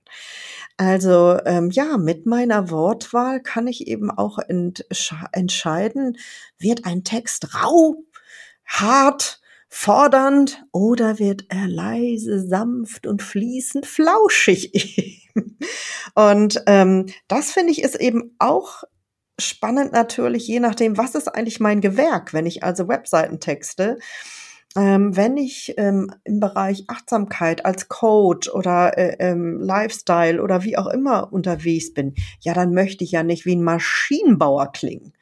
Also 0.77 1.39
ähm, 1.47 1.71
ja, 1.71 1.97
mit 1.97 2.27
meiner 2.27 2.71
Wortwahl 2.71 3.41
kann 3.41 3.69
ich 3.69 3.87
eben 3.87 4.11
auch 4.11 4.39
entscheiden, 5.33 6.19
wird 6.59 6.85
ein 6.85 7.05
Text 7.05 7.55
rau, 7.55 8.03
hart, 8.65 9.41
fordernd 9.69 10.65
oder 10.73 11.19
wird 11.19 11.47
er 11.49 11.67
leise, 11.69 12.47
sanft 12.47 13.07
und 13.07 13.23
fließend 13.23 13.87
flauschig? 13.87 15.31
und 16.15 16.63
ähm, 16.67 17.07
das 17.29 17.53
finde 17.53 17.73
ich 17.73 17.83
ist 17.83 17.97
eben 17.97 18.35
auch 18.39 18.85
spannend 19.39 19.93
natürlich, 19.93 20.47
je 20.47 20.61
nachdem, 20.61 20.97
was 20.97 21.15
ist 21.15 21.29
eigentlich 21.29 21.61
mein 21.61 21.81
Gewerk, 21.81 22.33
wenn 22.33 22.47
ich 22.47 22.63
also 22.63 22.89
Webseiten 22.89 23.41
texte. 23.41 23.99
Ähm, 24.77 25.17
wenn 25.17 25.39
ich 25.39 25.75
ähm, 25.79 26.11
im 26.25 26.39
Bereich 26.39 26.85
Achtsamkeit 26.89 27.65
als 27.65 27.89
Coach 27.89 28.51
oder 28.51 28.99
äh, 28.99 29.17
ähm, 29.21 29.59
Lifestyle 29.61 30.43
oder 30.43 30.65
wie 30.65 30.77
auch 30.77 30.87
immer 30.87 31.33
unterwegs 31.33 31.95
bin, 31.95 32.15
ja, 32.41 32.53
dann 32.53 32.75
möchte 32.75 33.03
ich 33.03 33.13
ja 33.13 33.23
nicht 33.23 33.47
wie 33.47 33.57
ein 33.57 33.63
Maschinenbauer 33.63 34.73
klingen 34.73 35.15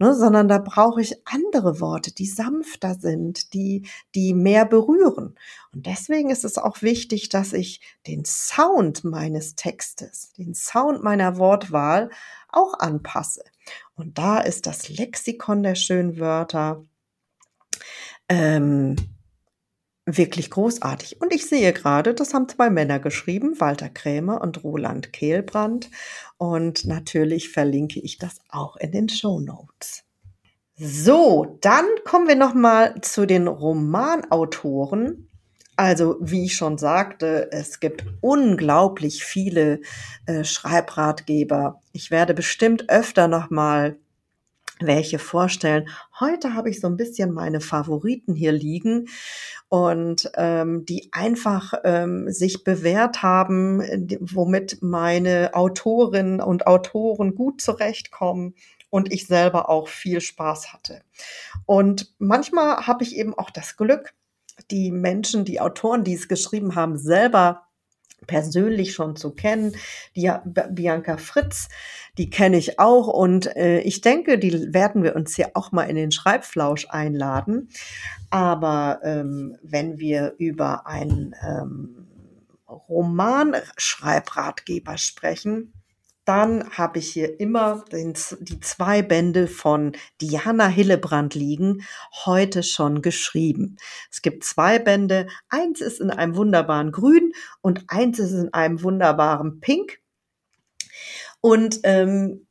ne, 0.00 0.14
sondern 0.14 0.48
da 0.48 0.58
brauche 0.58 1.00
ich 1.00 1.14
andere 1.26 1.78
Worte, 1.78 2.12
die 2.12 2.26
sanfter 2.26 2.94
sind, 2.94 3.52
die, 3.52 3.86
die 4.14 4.34
mehr 4.34 4.64
berühren. 4.64 5.36
Und 5.72 5.86
deswegen 5.86 6.30
ist 6.30 6.44
es 6.44 6.58
auch 6.58 6.82
wichtig, 6.82 7.28
dass 7.28 7.52
ich 7.52 7.80
den 8.06 8.24
Sound 8.24 9.04
meines 9.04 9.54
Textes, 9.54 10.32
den 10.32 10.54
Sound 10.54 11.04
meiner 11.04 11.36
Wortwahl 11.36 12.10
auch 12.48 12.74
anpasse. 12.78 13.44
Und 13.94 14.18
da 14.18 14.40
ist 14.40 14.66
das 14.66 14.88
Lexikon 14.88 15.62
der 15.62 15.76
schönen 15.76 16.18
Wörter 16.18 16.84
ähm, 18.28 18.96
wirklich 20.06 20.50
großartig. 20.50 21.20
Und 21.20 21.32
ich 21.32 21.46
sehe 21.46 21.72
gerade, 21.72 22.14
das 22.14 22.34
haben 22.34 22.48
zwei 22.48 22.70
Männer 22.70 22.98
geschrieben, 22.98 23.60
Walter 23.60 23.88
Krämer 23.88 24.40
und 24.40 24.64
Roland 24.64 25.12
Kehlbrand. 25.12 25.90
Und 26.38 26.86
natürlich 26.86 27.50
verlinke 27.50 28.00
ich 28.00 28.18
das 28.18 28.40
auch 28.48 28.76
in 28.76 28.92
den 28.92 29.08
Show 29.08 29.40
Notes. 29.40 30.04
So, 30.76 31.58
dann 31.60 31.84
kommen 32.04 32.26
wir 32.26 32.36
noch 32.36 32.54
mal 32.54 32.94
zu 33.02 33.26
den 33.26 33.48
Romanautoren. 33.48 35.28
Also, 35.76 36.16
wie 36.20 36.44
ich 36.44 36.56
schon 36.56 36.78
sagte, 36.78 37.50
es 37.52 37.80
gibt 37.80 38.04
unglaublich 38.20 39.24
viele 39.24 39.80
äh, 40.26 40.44
Schreibratgeber. 40.44 41.80
Ich 41.92 42.10
werde 42.10 42.34
bestimmt 42.34 42.90
öfter 42.90 43.28
noch 43.28 43.50
mal 43.50 43.98
welche 44.80 45.18
vorstellen. 45.18 45.88
Heute 46.18 46.54
habe 46.54 46.70
ich 46.70 46.80
so 46.80 46.86
ein 46.86 46.96
bisschen 46.96 47.32
meine 47.32 47.60
Favoriten 47.60 48.34
hier 48.34 48.52
liegen 48.52 49.08
und 49.68 50.30
ähm, 50.36 50.84
die 50.84 51.08
einfach 51.12 51.74
ähm, 51.84 52.30
sich 52.30 52.64
bewährt 52.64 53.22
haben, 53.22 53.80
womit 54.20 54.78
meine 54.82 55.50
Autorinnen 55.54 56.40
und 56.40 56.66
Autoren 56.66 57.34
gut 57.34 57.60
zurechtkommen 57.60 58.54
und 58.90 59.12
ich 59.12 59.26
selber 59.26 59.68
auch 59.68 59.88
viel 59.88 60.20
Spaß 60.20 60.72
hatte. 60.72 61.02
Und 61.66 62.14
manchmal 62.18 62.86
habe 62.86 63.04
ich 63.04 63.16
eben 63.16 63.34
auch 63.34 63.50
das 63.50 63.76
Glück, 63.76 64.14
die 64.70 64.90
Menschen, 64.90 65.44
die 65.44 65.60
Autoren, 65.60 66.04
die 66.04 66.14
es 66.14 66.28
geschrieben 66.28 66.74
haben, 66.74 66.98
selber 66.98 67.62
persönlich 68.26 68.94
schon 68.94 69.16
zu 69.16 69.32
kennen. 69.32 69.74
Die 70.16 70.30
Bianca 70.70 71.16
Fritz, 71.16 71.68
die 72.18 72.28
kenne 72.30 72.58
ich 72.58 72.78
auch 72.78 73.08
und 73.08 73.56
äh, 73.56 73.80
ich 73.80 74.00
denke, 74.00 74.38
die 74.38 74.72
werden 74.72 75.02
wir 75.02 75.16
uns 75.16 75.34
hier 75.36 75.50
auch 75.54 75.72
mal 75.72 75.82
in 75.84 75.96
den 75.96 76.12
Schreibflausch 76.12 76.86
einladen. 76.90 77.68
Aber 78.30 79.00
ähm, 79.02 79.56
wenn 79.62 79.98
wir 79.98 80.34
über 80.38 80.86
einen 80.86 81.34
ähm, 81.46 82.06
Romanschreibratgeber 82.68 84.96
sprechen, 84.98 85.72
dann 86.30 86.70
habe 86.70 87.00
ich 87.00 87.10
hier 87.10 87.40
immer 87.40 87.84
den, 87.90 88.14
die 88.38 88.60
zwei 88.60 89.02
Bände 89.02 89.48
von 89.48 89.96
Diana 90.20 90.68
Hillebrand 90.68 91.34
liegen, 91.34 91.82
heute 92.24 92.62
schon 92.62 93.02
geschrieben. 93.02 93.78
Es 94.12 94.22
gibt 94.22 94.44
zwei 94.44 94.78
Bände. 94.78 95.26
Eins 95.48 95.80
ist 95.80 96.00
in 96.00 96.12
einem 96.12 96.36
wunderbaren 96.36 96.92
Grün 96.92 97.32
und 97.62 97.82
eins 97.88 98.20
ist 98.20 98.30
in 98.30 98.54
einem 98.54 98.84
wunderbaren 98.84 99.58
Pink. 99.58 99.98
Und 101.40 101.80
ähm, 101.82 102.46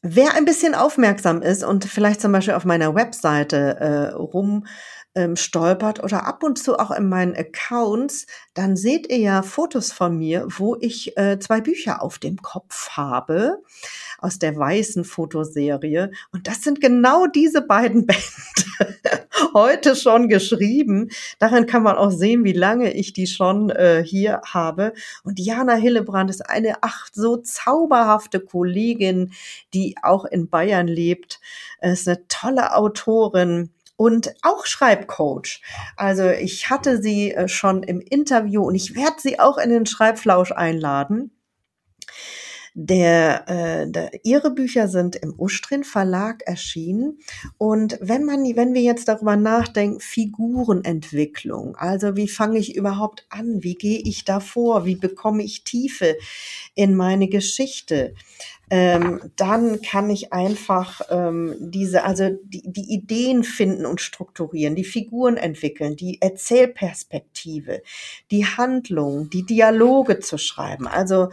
wer 0.00 0.34
ein 0.34 0.44
bisschen 0.44 0.76
aufmerksam 0.76 1.42
ist 1.42 1.64
und 1.64 1.86
vielleicht 1.86 2.20
zum 2.20 2.30
Beispiel 2.30 2.54
auf 2.54 2.64
meiner 2.64 2.94
Webseite 2.94 3.80
äh, 3.80 4.08
rum 4.14 4.64
ähm, 5.14 5.36
stolpert 5.36 6.02
oder 6.02 6.26
ab 6.26 6.42
und 6.42 6.58
zu 6.58 6.78
auch 6.78 6.90
in 6.90 7.08
meinen 7.08 7.34
Accounts, 7.34 8.26
dann 8.54 8.76
seht 8.76 9.08
ihr 9.10 9.18
ja 9.18 9.42
Fotos 9.42 9.92
von 9.92 10.16
mir, 10.16 10.46
wo 10.48 10.76
ich 10.80 11.16
äh, 11.16 11.38
zwei 11.38 11.60
Bücher 11.60 12.02
auf 12.02 12.18
dem 12.18 12.36
Kopf 12.36 12.90
habe 12.90 13.62
aus 14.18 14.38
der 14.38 14.56
weißen 14.56 15.04
Fotoserie. 15.04 16.10
Und 16.32 16.48
das 16.48 16.62
sind 16.62 16.80
genau 16.80 17.26
diese 17.26 17.62
beiden 17.62 18.06
Bände 18.06 18.22
heute 19.54 19.96
schon 19.96 20.28
geschrieben. 20.28 21.08
Daran 21.38 21.66
kann 21.66 21.82
man 21.82 21.96
auch 21.96 22.10
sehen, 22.10 22.44
wie 22.44 22.52
lange 22.52 22.92
ich 22.92 23.12
die 23.12 23.26
schon 23.26 23.70
äh, 23.70 24.02
hier 24.04 24.40
habe. 24.44 24.92
Und 25.24 25.38
Jana 25.38 25.74
Hillebrand 25.74 26.30
ist 26.30 26.48
eine 26.48 26.76
ach 26.82 27.08
so 27.12 27.36
zauberhafte 27.36 28.40
Kollegin, 28.40 29.32
die 29.74 29.96
auch 30.02 30.24
in 30.24 30.48
Bayern 30.48 30.88
lebt. 30.88 31.40
Es 31.80 32.00
ist 32.00 32.08
eine 32.08 32.28
tolle 32.28 32.74
Autorin 32.74 33.70
und 33.98 34.32
auch 34.42 34.64
Schreibcoach. 34.64 35.60
Also 35.96 36.30
ich 36.30 36.70
hatte 36.70 37.02
sie 37.02 37.32
äh, 37.32 37.48
schon 37.48 37.82
im 37.82 38.00
Interview 38.00 38.62
und 38.62 38.76
ich 38.76 38.94
werde 38.94 39.16
sie 39.18 39.40
auch 39.40 39.58
in 39.58 39.70
den 39.70 39.86
Schreibflausch 39.86 40.52
einladen. 40.52 41.32
Der, 42.74 43.48
äh, 43.48 43.90
der, 43.90 44.24
ihre 44.24 44.52
Bücher 44.52 44.86
sind 44.86 45.16
im 45.16 45.34
Ustrin 45.36 45.82
Verlag 45.82 46.42
erschienen. 46.46 47.18
Und 47.56 47.98
wenn 48.00 48.24
man, 48.24 48.44
wenn 48.54 48.72
wir 48.72 48.82
jetzt 48.82 49.08
darüber 49.08 49.34
nachdenken, 49.34 49.98
Figurenentwicklung, 49.98 51.74
also 51.74 52.14
wie 52.14 52.28
fange 52.28 52.60
ich 52.60 52.76
überhaupt 52.76 53.26
an? 53.30 53.64
Wie 53.64 53.74
gehe 53.74 53.98
ich 53.98 54.24
da 54.24 54.38
vor? 54.38 54.84
Wie 54.84 54.94
bekomme 54.94 55.42
ich 55.42 55.64
Tiefe 55.64 56.16
in 56.76 56.94
meine 56.94 57.26
Geschichte? 57.26 58.14
Ähm, 58.70 59.20
dann 59.36 59.80
kann 59.82 60.10
ich 60.10 60.32
einfach 60.32 61.00
ähm, 61.10 61.56
diese, 61.58 62.04
also 62.04 62.30
die, 62.44 62.62
die 62.64 62.92
Ideen 62.92 63.44
finden 63.44 63.86
und 63.86 64.00
strukturieren, 64.00 64.74
die 64.74 64.84
Figuren 64.84 65.36
entwickeln, 65.36 65.96
die 65.96 66.20
Erzählperspektive, 66.20 67.82
die 68.30 68.44
Handlung, 68.44 69.30
die 69.30 69.44
Dialoge 69.44 70.20
zu 70.20 70.38
schreiben. 70.38 70.86
Also 70.86 71.28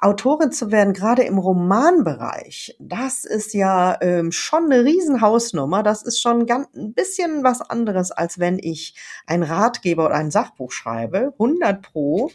Autorin 0.00 0.52
zu 0.52 0.70
werden, 0.70 0.94
gerade 0.94 1.22
im 1.22 1.38
Romanbereich, 1.38 2.76
das 2.78 3.24
ist 3.24 3.52
ja 3.52 3.98
ähm, 4.00 4.32
schon 4.32 4.64
eine 4.64 4.84
Riesenhausnummer. 4.84 5.82
Das 5.82 6.02
ist 6.02 6.20
schon 6.20 6.46
ganz, 6.46 6.68
ein 6.74 6.94
bisschen 6.94 7.44
was 7.44 7.60
anderes, 7.60 8.10
als 8.10 8.38
wenn 8.38 8.58
ich 8.58 8.94
ein 9.26 9.42
Ratgeber 9.42 10.06
oder 10.06 10.14
ein 10.14 10.30
Sachbuch 10.30 10.72
schreibe. 10.72 11.34
100 11.34 11.82
pro 11.82 12.30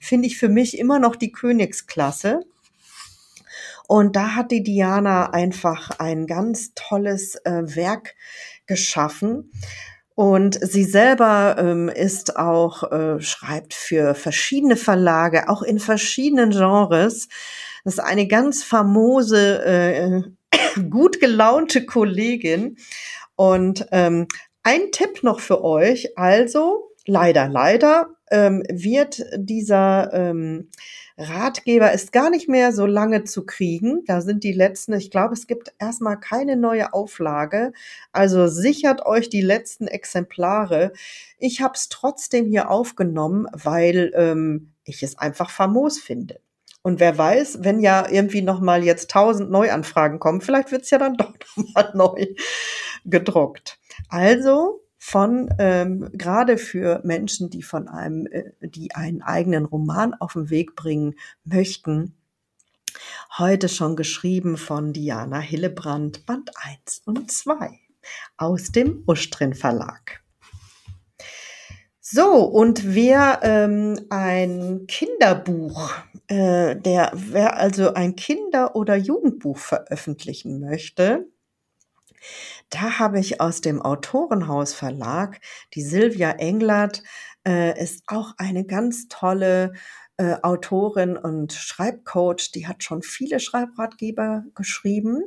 finde 0.00 0.26
ich 0.26 0.38
für 0.38 0.48
mich 0.48 0.78
immer 0.78 0.98
noch 0.98 1.16
die 1.16 1.32
Königsklasse. 1.32 2.40
Und 3.92 4.16
da 4.16 4.34
hat 4.36 4.50
die 4.52 4.62
Diana 4.62 5.34
einfach 5.34 5.90
ein 5.98 6.26
ganz 6.26 6.72
tolles 6.74 7.34
äh, 7.44 7.76
Werk 7.76 8.14
geschaffen. 8.64 9.52
Und 10.14 10.58
sie 10.62 10.84
selber 10.84 11.56
ähm, 11.58 11.90
ist 11.90 12.38
auch, 12.38 12.90
äh, 12.90 13.20
schreibt 13.20 13.74
für 13.74 14.14
verschiedene 14.14 14.76
Verlage, 14.76 15.50
auch 15.50 15.60
in 15.60 15.78
verschiedenen 15.78 16.52
Genres. 16.52 17.28
Das 17.84 17.92
ist 17.92 18.00
eine 18.00 18.26
ganz 18.26 18.64
famose, 18.64 19.62
äh, 19.62 20.22
gut 20.88 21.20
gelaunte 21.20 21.84
Kollegin. 21.84 22.78
Und 23.36 23.88
ähm, 23.92 24.26
ein 24.62 24.90
Tipp 24.90 25.22
noch 25.22 25.40
für 25.40 25.62
euch. 25.62 26.16
Also, 26.16 26.91
leider, 27.06 27.48
leider 27.48 28.08
ähm, 28.30 28.62
wird 28.70 29.22
dieser 29.36 30.12
ähm, 30.12 30.70
Ratgeber 31.18 31.92
ist 31.92 32.12
gar 32.12 32.30
nicht 32.30 32.48
mehr 32.48 32.72
so 32.72 32.86
lange 32.86 33.24
zu 33.24 33.44
kriegen. 33.44 34.04
Da 34.06 34.20
sind 34.20 34.44
die 34.44 34.52
letzten, 34.52 34.94
ich 34.94 35.10
glaube, 35.10 35.34
es 35.34 35.46
gibt 35.46 35.72
erstmal 35.78 36.18
keine 36.18 36.56
neue 36.56 36.92
Auflage. 36.94 37.72
Also 38.12 38.48
sichert 38.48 39.04
euch 39.04 39.28
die 39.28 39.42
letzten 39.42 39.86
Exemplare. 39.86 40.92
Ich 41.38 41.60
habe 41.60 41.74
es 41.74 41.88
trotzdem 41.88 42.46
hier 42.46 42.70
aufgenommen, 42.70 43.46
weil 43.52 44.12
ähm, 44.14 44.72
ich 44.84 45.02
es 45.02 45.18
einfach 45.18 45.50
famos 45.50 45.98
finde. 45.98 46.40
Und 46.82 46.98
wer 46.98 47.16
weiß, 47.16 47.58
wenn 47.60 47.80
ja 47.80 48.08
irgendwie 48.10 48.42
noch 48.42 48.60
mal 48.60 48.82
jetzt 48.82 49.10
tausend 49.10 49.50
Neuanfragen 49.50 50.18
kommen, 50.18 50.40
vielleicht 50.40 50.72
wird 50.72 50.82
es 50.82 50.90
ja 50.90 50.98
dann 50.98 51.14
doch 51.16 51.32
noch 51.56 51.74
mal 51.74 51.92
neu 51.94 52.26
gedruckt. 53.04 53.78
Also 54.08 54.81
von 55.04 55.52
ähm, 55.58 56.10
gerade 56.12 56.56
für 56.56 57.00
Menschen, 57.02 57.50
die 57.50 57.64
von 57.64 57.88
einem, 57.88 58.28
äh, 58.28 58.52
die 58.60 58.94
einen 58.94 59.20
eigenen 59.20 59.64
Roman 59.64 60.14
auf 60.14 60.34
den 60.34 60.48
Weg 60.48 60.76
bringen 60.76 61.16
möchten. 61.42 62.14
Heute 63.36 63.68
schon 63.68 63.96
geschrieben 63.96 64.56
von 64.56 64.92
Diana 64.92 65.40
Hillebrand, 65.40 66.24
Band 66.24 66.52
1 66.54 67.02
und 67.04 67.32
2 67.32 67.80
aus 68.36 68.70
dem 68.70 69.02
Ustrin 69.04 69.54
Verlag. 69.54 70.22
So, 71.98 72.44
und 72.44 72.94
wer 72.94 73.40
ähm, 73.42 74.06
ein 74.08 74.86
Kinderbuch, 74.86 75.90
äh, 76.28 76.76
der, 76.76 77.10
wer 77.12 77.56
also 77.56 77.94
ein 77.94 78.14
Kinder- 78.14 78.76
oder 78.76 78.94
Jugendbuch 78.94 79.58
veröffentlichen 79.58 80.60
möchte, 80.60 81.26
da 82.72 82.98
habe 82.98 83.20
ich 83.20 83.40
aus 83.40 83.60
dem 83.60 83.82
Autorenhaus 83.82 84.72
Verlag, 84.72 85.40
die 85.74 85.82
Silvia 85.82 86.30
Englert 86.32 87.02
äh, 87.46 87.78
ist 87.80 88.04
auch 88.06 88.32
eine 88.38 88.64
ganz 88.64 89.08
tolle 89.08 89.74
äh, 90.16 90.36
Autorin 90.42 91.16
und 91.18 91.52
Schreibcoach. 91.52 92.50
Die 92.54 92.66
hat 92.66 92.82
schon 92.82 93.02
viele 93.02 93.40
Schreibratgeber 93.40 94.44
geschrieben 94.54 95.22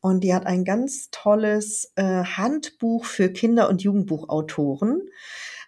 und 0.00 0.22
die 0.22 0.34
hat 0.34 0.46
ein 0.46 0.64
ganz 0.64 1.08
tolles 1.10 1.92
äh, 1.96 2.24
Handbuch 2.24 3.06
für 3.06 3.30
Kinder- 3.30 3.70
und 3.70 3.82
Jugendbuchautoren. 3.82 5.00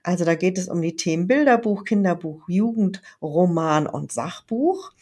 Also 0.05 0.27
da 0.27 0.35
geht 0.35 0.59
es 0.59 0.69
um 0.69 0.83
die 0.83 0.97
Themen 0.97 1.27
Bilderbuch, 1.27 1.85
Kinderbuch, 1.85 2.47
Jugend, 2.47 3.01
Roman 3.23 3.87
und 3.87 4.13
Sachbuch 4.13 4.93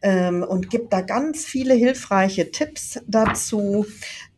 ähm, 0.00 0.44
und 0.44 0.70
gibt 0.70 0.92
da 0.92 1.00
ganz 1.00 1.44
viele 1.44 1.74
hilfreiche 1.74 2.52
Tipps 2.52 3.00
dazu. 3.08 3.84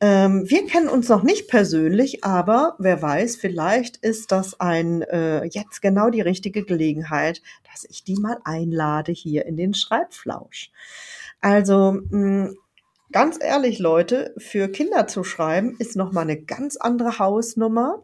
Ähm, 0.00 0.48
wir 0.48 0.66
kennen 0.66 0.88
uns 0.88 1.11
noch 1.11 1.22
nicht 1.22 1.48
persönlich, 1.48 2.24
aber 2.24 2.76
wer 2.79 3.02
weiß, 3.02 3.37
vielleicht 3.37 3.98
ist 3.98 4.33
das 4.33 4.59
ein 4.59 5.02
äh, 5.02 5.44
jetzt 5.44 5.83
genau 5.83 6.09
die 6.09 6.22
richtige 6.22 6.64
Gelegenheit, 6.64 7.42
dass 7.70 7.85
ich 7.85 8.02
die 8.02 8.16
mal 8.16 8.38
einlade 8.44 9.12
hier 9.12 9.44
in 9.44 9.59
den 9.59 9.74
Schreibflausch. 9.74 10.70
Also 11.42 11.92
mh, 11.92 12.11
hm, 12.11 12.57
ganz 13.12 13.38
ehrlich, 13.38 13.79
Leute, 13.81 14.35
für 14.38 14.68
Kinder 14.68 15.07
zu 15.09 15.24
schreiben 15.24 15.76
ist 15.79 15.94
noch 15.94 16.12
mal 16.12 16.22
eine 16.22 16.40
ganz 16.40 16.79
andere 16.79 17.18
Hausnummer. 17.18 18.02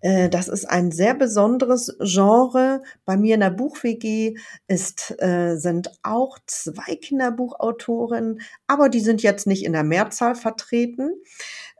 Äh, 0.00 0.28
das 0.28 0.48
ist 0.48 0.64
ein 0.64 0.90
sehr 0.92 1.14
besonderes 1.14 1.96
Genre. 2.00 2.82
Bei 3.04 3.16
mir 3.16 3.34
in 3.34 3.40
der 3.40 3.50
Buch-WG 3.50 4.36
ist, 4.68 5.14
äh, 5.20 5.56
sind 5.56 5.90
auch 6.02 6.38
zwei 6.46 6.96
Kinderbuchautoren, 6.96 8.40
aber 8.66 8.88
die 8.88 9.00
sind 9.00 9.22
jetzt 9.22 9.46
nicht 9.46 9.64
in 9.64 9.72
der 9.72 9.84
Mehrzahl 9.84 10.34
vertreten. 10.34 11.10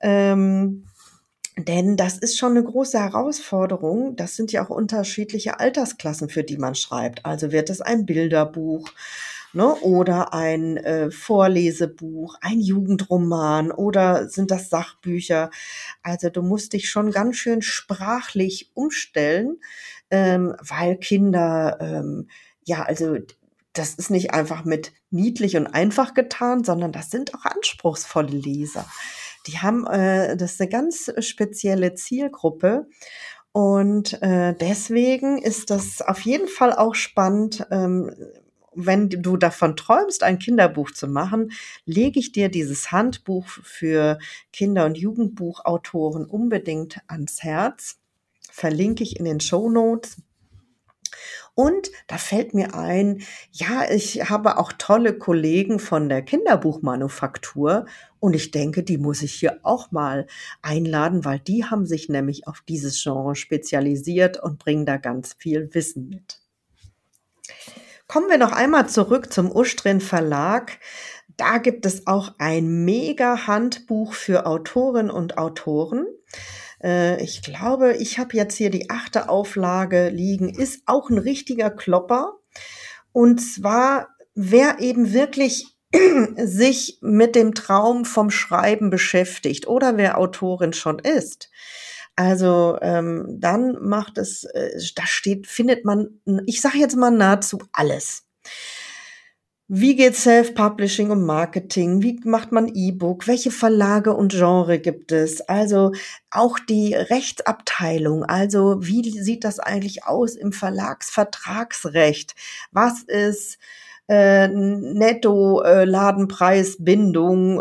Ähm, 0.01 0.87
denn 1.59 1.97
das 1.97 2.19
ist 2.19 2.37
schon 2.37 2.51
eine 2.51 2.65
große 2.65 2.99
Herausforderung. 2.99 4.15
Das 4.17 4.37
sind 4.37 4.53
ja 4.53 4.63
auch 4.63 4.69
unterschiedliche 4.69 5.59
Altersklassen, 5.59 6.29
für 6.29 6.45
die 6.45 6.59
man 6.59 6.75
schreibt. 6.75 7.25
Also 7.25 7.51
wird 7.51 7.71
es 7.71 7.81
ein 7.81 8.05
Bilderbuch, 8.05 8.91
ne? 9.57 9.75
oder 9.77 10.35
ein 10.35 10.77
äh, 10.77 11.11
Vorlesebuch, 11.11 12.37
ein 12.43 12.61
Jugendroman 12.61 13.73
oder 13.73 14.29
sind 14.29 14.51
das 14.51 14.69
Sachbücher. 14.69 15.51
Also 16.03 16.29
du 16.29 16.43
musst 16.43 16.75
dich 16.75 16.91
schon 16.91 17.11
ganz 17.11 17.37
schön 17.37 17.63
sprachlich 17.63 18.71
umstellen, 18.75 19.57
ähm, 20.11 20.55
weil 20.61 20.99
Kinder, 20.99 21.79
ähm, 21.81 22.29
ja, 22.65 22.83
also 22.83 23.17
das 23.73 23.95
ist 23.95 24.11
nicht 24.11 24.33
einfach 24.33 24.65
mit 24.65 24.93
niedlich 25.11 25.57
und 25.57 25.67
einfach 25.67 26.15
getan, 26.15 26.63
sondern 26.63 26.93
das 26.93 27.11
sind 27.11 27.35
auch 27.35 27.45
anspruchsvolle 27.45 28.29
Leser. 28.29 28.87
Die 29.47 29.59
haben, 29.59 29.87
äh, 29.87 30.37
das 30.37 30.53
ist 30.53 30.61
eine 30.61 30.71
ganz 30.71 31.11
spezielle 31.21 31.95
Zielgruppe. 31.95 32.89
Und 33.53 34.21
äh, 34.23 34.55
deswegen 34.55 35.39
ist 35.39 35.71
das 35.71 36.03
auf 36.03 36.21
jeden 36.21 36.49
Fall 36.49 36.75
auch 36.75 36.95
spannend, 36.95 37.67
ähm, 37.71 38.11
wenn 38.77 39.09
du 39.09 39.37
davon 39.37 39.75
träumst, 39.77 40.23
ein 40.23 40.39
Kinderbuch 40.39 40.91
zu 40.91 41.09
machen, 41.09 41.53
lege 41.87 42.21
ich 42.21 42.33
dir 42.33 42.49
dieses 42.49 42.93
Handbuch 42.93 43.47
für 43.49 44.19
Kinder- 44.53 44.85
und 44.85 44.99
Jugendbuchautoren 44.99 46.27
unbedingt 46.27 47.01
ans 47.09 47.43
Herz. 47.43 47.99
Verlinke 48.51 49.03
ich 49.03 49.19
in 49.19 49.25
den 49.25 49.41
Show 49.41 49.69
Notes. 49.71 50.17
Und 51.55 51.91
da 52.07 52.19
fällt 52.19 52.53
mir 52.53 52.75
ein, 52.75 53.23
ja, 53.51 53.91
ich 53.91 54.29
habe 54.29 54.59
auch 54.59 54.73
tolle 54.75 55.17
Kollegen 55.17 55.79
von 55.79 56.11
der 56.11 56.21
Kinderbuchmanufaktur 56.21 57.87
und 58.21 58.37
ich 58.37 58.51
denke, 58.51 58.83
die 58.83 58.99
muss 58.99 59.23
ich 59.23 59.33
hier 59.33 59.61
auch 59.63 59.91
mal 59.91 60.27
einladen, 60.61 61.25
weil 61.25 61.39
die 61.39 61.65
haben 61.65 61.87
sich 61.87 62.11
nämlich 62.11 62.47
auf 62.47 62.61
dieses 62.69 63.03
Genre 63.03 63.37
spezialisiert 63.37 64.43
und 64.43 64.59
bringen 64.59 64.85
da 64.85 64.99
ganz 64.99 65.33
viel 65.33 65.73
Wissen 65.73 66.11
mit. 66.11 66.41
Kommen 68.09 68.31
wir 68.31 68.39
noch 68.39 68.53
einmal 68.53 68.89
zurück 68.89 69.33
zum 69.33 69.51
Ustrin 69.51 70.01
Verlag. 70.01 70.79
Da 71.37 71.59
gibt 71.59 71.85
es 71.87 72.07
auch 72.07 72.35
ein 72.39 72.85
mega 72.85 73.49
Handbuch 73.49 74.15
für 74.15 74.47
Autorinnen 74.47 75.11
und 75.11 75.39
Autoren. 75.39 76.07
Äh, 76.83 77.23
ich 77.23 77.43
glaube, 77.43 77.97
ich 77.97 78.19
habe 78.19 78.37
jetzt 78.37 78.55
hier 78.55 78.71
die 78.71 78.91
achte 78.91 79.29
Auflage 79.29 80.11
liegen. 80.11 80.49
Ist 80.49 80.83
auch 80.87 81.11
ein 81.11 81.19
richtiger 81.19 81.69
Klopper. 81.69 82.39
Und 83.11 83.41
zwar, 83.41 84.09
wer 84.35 84.79
eben 84.79 85.13
wirklich 85.13 85.77
sich 86.37 86.99
mit 87.01 87.35
dem 87.35 87.55
Traum 87.55 88.05
vom 88.05 88.31
Schreiben 88.31 88.89
beschäftigt 88.89 89.67
oder 89.67 89.97
wer 89.97 90.17
Autorin 90.19 90.73
schon 90.73 91.01
ist, 91.01 91.51
also 92.17 92.79
ähm, 92.81 93.27
dann 93.39 93.77
macht 93.81 94.19
es, 94.19 94.45
äh, 94.45 94.79
da 94.95 95.07
steht, 95.07 95.47
findet 95.47 95.85
man, 95.85 96.21
ich 96.47 96.61
sage 96.61 96.79
jetzt 96.79 96.97
mal 96.97 97.11
nahezu 97.11 97.59
alles. 97.73 98.25
Wie 99.69 99.97
geht 99.97 100.15
Self-Publishing 100.15 101.11
und 101.11 101.25
Marketing? 101.25 102.01
Wie 102.01 102.21
macht 102.23 102.53
man 102.53 102.71
E-Book? 102.73 103.27
Welche 103.27 103.51
Verlage 103.51 104.15
und 104.15 104.33
Genre 104.33 104.79
gibt 104.79 105.11
es? 105.11 105.41
Also 105.41 105.91
auch 106.31 106.61
die 106.61 106.95
Rechtsabteilung. 106.95 108.25
Also 108.25 108.77
wie 108.81 109.11
sieht 109.11 109.43
das 109.43 109.59
eigentlich 109.59 110.05
aus 110.05 110.37
im 110.37 110.53
Verlagsvertragsrecht? 110.53 112.37
Was 112.71 113.03
ist 113.03 113.59
äh, 114.09 114.49
Netto, 114.49 115.63
äh, 115.63 115.85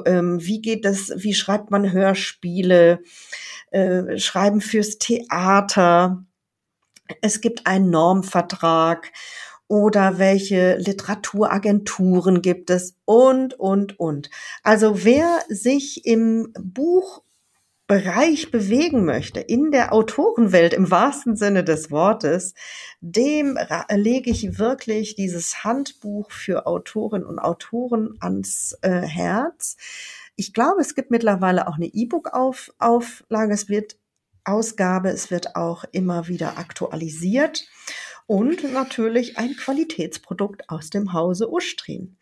ähm, 0.06 0.38
wie 0.42 0.62
geht 0.62 0.86
das, 0.86 1.12
wie 1.16 1.34
schreibt 1.34 1.72
man 1.72 1.92
Hörspiele, 1.92 3.00
äh, 3.72 4.18
Schreiben 4.18 4.62
fürs 4.62 4.98
Theater. 4.98 6.24
Es 7.22 7.42
gibt 7.42 7.68
einen 7.68 7.90
Normvertrag 7.90 9.12
oder 9.68 10.20
welche 10.20 10.76
Literaturagenturen 10.78 12.42
gibt 12.42 12.70
es 12.70 12.96
und, 13.06 13.54
und, 13.60 14.00
und. 14.00 14.30
Also 14.64 15.04
wer 15.04 15.40
sich 15.50 16.06
im 16.06 16.54
Buchbereich 17.88 18.50
bewegen 18.50 19.06
möchte, 19.06 19.40
in 19.40 19.70
der 19.72 19.94
Autorenwelt 19.94 20.74
im 20.74 20.90
wahrsten 20.90 21.36
Sinne 21.36 21.64
des 21.64 21.92
Wortes, 21.92 22.56
dem 23.00 23.60
lege 23.92 24.32
ich 24.32 24.58
wirklich 24.58 25.16
dieses 25.16 25.64
Handbuch 25.64 26.32
für 26.32 26.66
Autorinnen 26.66 27.28
und 27.28 27.38
Autoren 27.38 28.16
ans 28.22 28.76
äh, 28.82 29.02
Herz. 29.02 29.78
Ich 30.36 30.54
glaube, 30.54 30.82
es 30.82 30.96
gibt 30.96 31.12
mittlerweile 31.12 31.68
auch 31.68 31.76
eine 31.76 31.86
E-Book-Auflage. 31.86 33.54
Es 33.54 33.70
wird 33.70 33.98
Ausgabe, 34.46 35.10
es 35.10 35.30
wird 35.30 35.56
auch 35.56 35.84
immer 35.92 36.28
wieder 36.28 36.58
aktualisiert 36.58 37.68
und 38.28 38.74
natürlich 38.74 39.38
ein 39.38 39.56
Qualitätsprodukt 39.56 40.70
aus 40.70 40.90
dem 40.90 41.14
Hause 41.14 41.50
Ustrin. 41.50 42.18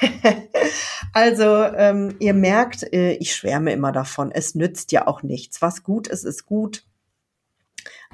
also 1.12 1.64
ähm, 1.64 2.16
ihr 2.20 2.34
merkt, 2.34 2.84
äh, 2.92 3.14
ich 3.14 3.34
schwärme 3.34 3.72
immer 3.72 3.92
davon. 3.92 4.30
Es 4.30 4.54
nützt 4.54 4.92
ja 4.92 5.06
auch 5.06 5.22
nichts. 5.22 5.60
Was 5.60 5.82
gut 5.82 6.06
ist, 6.06 6.24
ist 6.24 6.46
gut. 6.46 6.86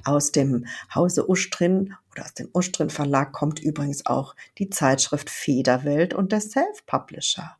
Aus 0.02 0.32
dem 0.32 0.66
Hause 0.94 1.28
Ustrin 1.28 1.94
oder 2.12 2.24
aus 2.24 2.32
dem 2.32 2.48
Ustrin 2.54 2.88
Verlag 2.88 3.32
kommt 3.32 3.60
übrigens 3.60 4.06
auch 4.06 4.34
die 4.56 4.70
Zeitschrift 4.70 5.28
Federwelt 5.28 6.14
und 6.14 6.32
der 6.32 6.40
Self-Publisher. 6.40 7.58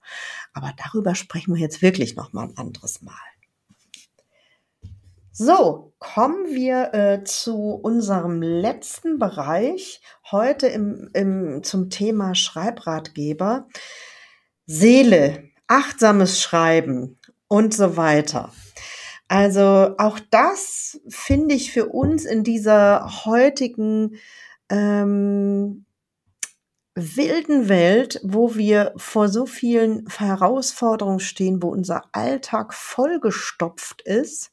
Aber 0.55 0.73
darüber 0.83 1.14
sprechen 1.14 1.55
wir 1.55 1.61
jetzt 1.61 1.83
wirklich 1.83 2.16
noch 2.16 2.33
mal 2.33 2.44
ein 2.44 2.57
anderes 2.57 3.03
Mal. 3.03 3.14
So, 5.33 5.93
kommen 6.01 6.55
wir 6.55 6.93
äh, 6.93 7.25
zu 7.25 7.75
unserem 7.75 8.43
letzten 8.43 9.19
Bereich 9.19 10.01
heute 10.31 10.66
im, 10.66 11.09
im, 11.14 11.62
zum 11.62 11.88
Thema 11.88 12.35
Schreibratgeber. 12.35 13.69
Seele, 14.66 15.51
achtsames 15.69 16.40
Schreiben 16.40 17.19
und 17.47 17.75
so 17.75 17.97
weiter. 17.97 18.53
Also 19.29 19.95
auch 19.99 20.19
das 20.31 21.01
finde 21.09 21.55
ich 21.55 21.73
für 21.73 21.87
uns 21.87 22.25
in 22.25 22.43
dieser 22.43 23.25
heutigen 23.25 24.16
ähm, 24.69 25.85
wilden 26.97 27.69
Welt, 27.69 28.21
wo 28.25 28.57
wir 28.57 28.93
vor 28.97 29.29
so 29.29 29.47
vielen 29.47 30.09
Herausforderungen 30.09 31.21
stehen, 31.21 31.62
wo 31.62 31.69
unser 31.69 32.03
Alltag 32.12 32.75
vollgestopft 32.75 34.03
ist, 34.03 34.51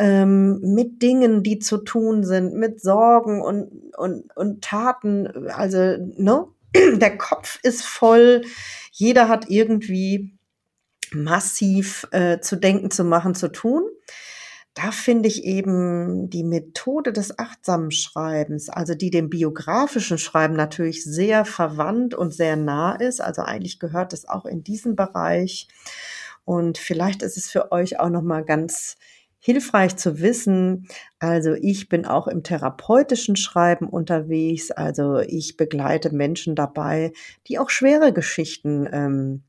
ähm, 0.00 0.60
mit 0.62 1.02
Dingen, 1.02 1.42
die 1.42 1.58
zu 1.58 1.76
tun 1.76 2.24
sind, 2.24 2.54
mit 2.54 2.80
Sorgen 2.80 3.42
und, 3.42 3.94
und, 3.98 4.34
und 4.34 4.64
Taten. 4.64 5.48
Also, 5.50 5.98
ne? 6.16 6.46
Der 6.74 7.18
Kopf 7.18 7.58
ist 7.62 7.84
voll. 7.84 8.40
Jeder 8.92 9.28
hat 9.28 9.50
irgendwie 9.50 10.38
massiv 11.12 12.06
äh, 12.12 12.40
zu 12.40 12.56
denken, 12.56 12.90
zu 12.90 13.04
machen, 13.04 13.34
zu 13.34 13.52
tun. 13.52 13.82
Da 14.72 14.90
finde 14.90 15.28
ich 15.28 15.44
eben 15.44 16.30
die 16.30 16.44
Methode 16.44 17.12
des 17.12 17.38
achtsamen 17.38 17.90
Schreibens, 17.90 18.70
also 18.70 18.94
die 18.94 19.10
dem 19.10 19.28
biografischen 19.28 20.16
Schreiben 20.16 20.54
natürlich 20.54 21.04
sehr 21.04 21.44
verwandt 21.44 22.14
und 22.14 22.32
sehr 22.32 22.56
nah 22.56 22.94
ist. 22.94 23.20
Also 23.20 23.42
eigentlich 23.42 23.78
gehört 23.78 24.14
es 24.14 24.26
auch 24.26 24.46
in 24.46 24.64
diesen 24.64 24.96
Bereich. 24.96 25.68
Und 26.46 26.78
vielleicht 26.78 27.22
ist 27.22 27.36
es 27.36 27.50
für 27.50 27.70
euch 27.70 28.00
auch 28.00 28.08
noch 28.08 28.22
mal 28.22 28.44
ganz 28.44 28.96
hilfreich 29.40 29.96
zu 29.96 30.20
wissen. 30.20 30.86
Also 31.18 31.54
ich 31.54 31.88
bin 31.88 32.06
auch 32.06 32.28
im 32.28 32.42
therapeutischen 32.42 33.36
Schreiben 33.36 33.88
unterwegs. 33.88 34.70
Also 34.70 35.18
ich 35.18 35.56
begleite 35.56 36.14
Menschen 36.14 36.54
dabei, 36.54 37.12
die 37.48 37.58
auch 37.58 37.70
schwere 37.70 38.12
Geschichten 38.12 38.88
ähm, 38.92 39.42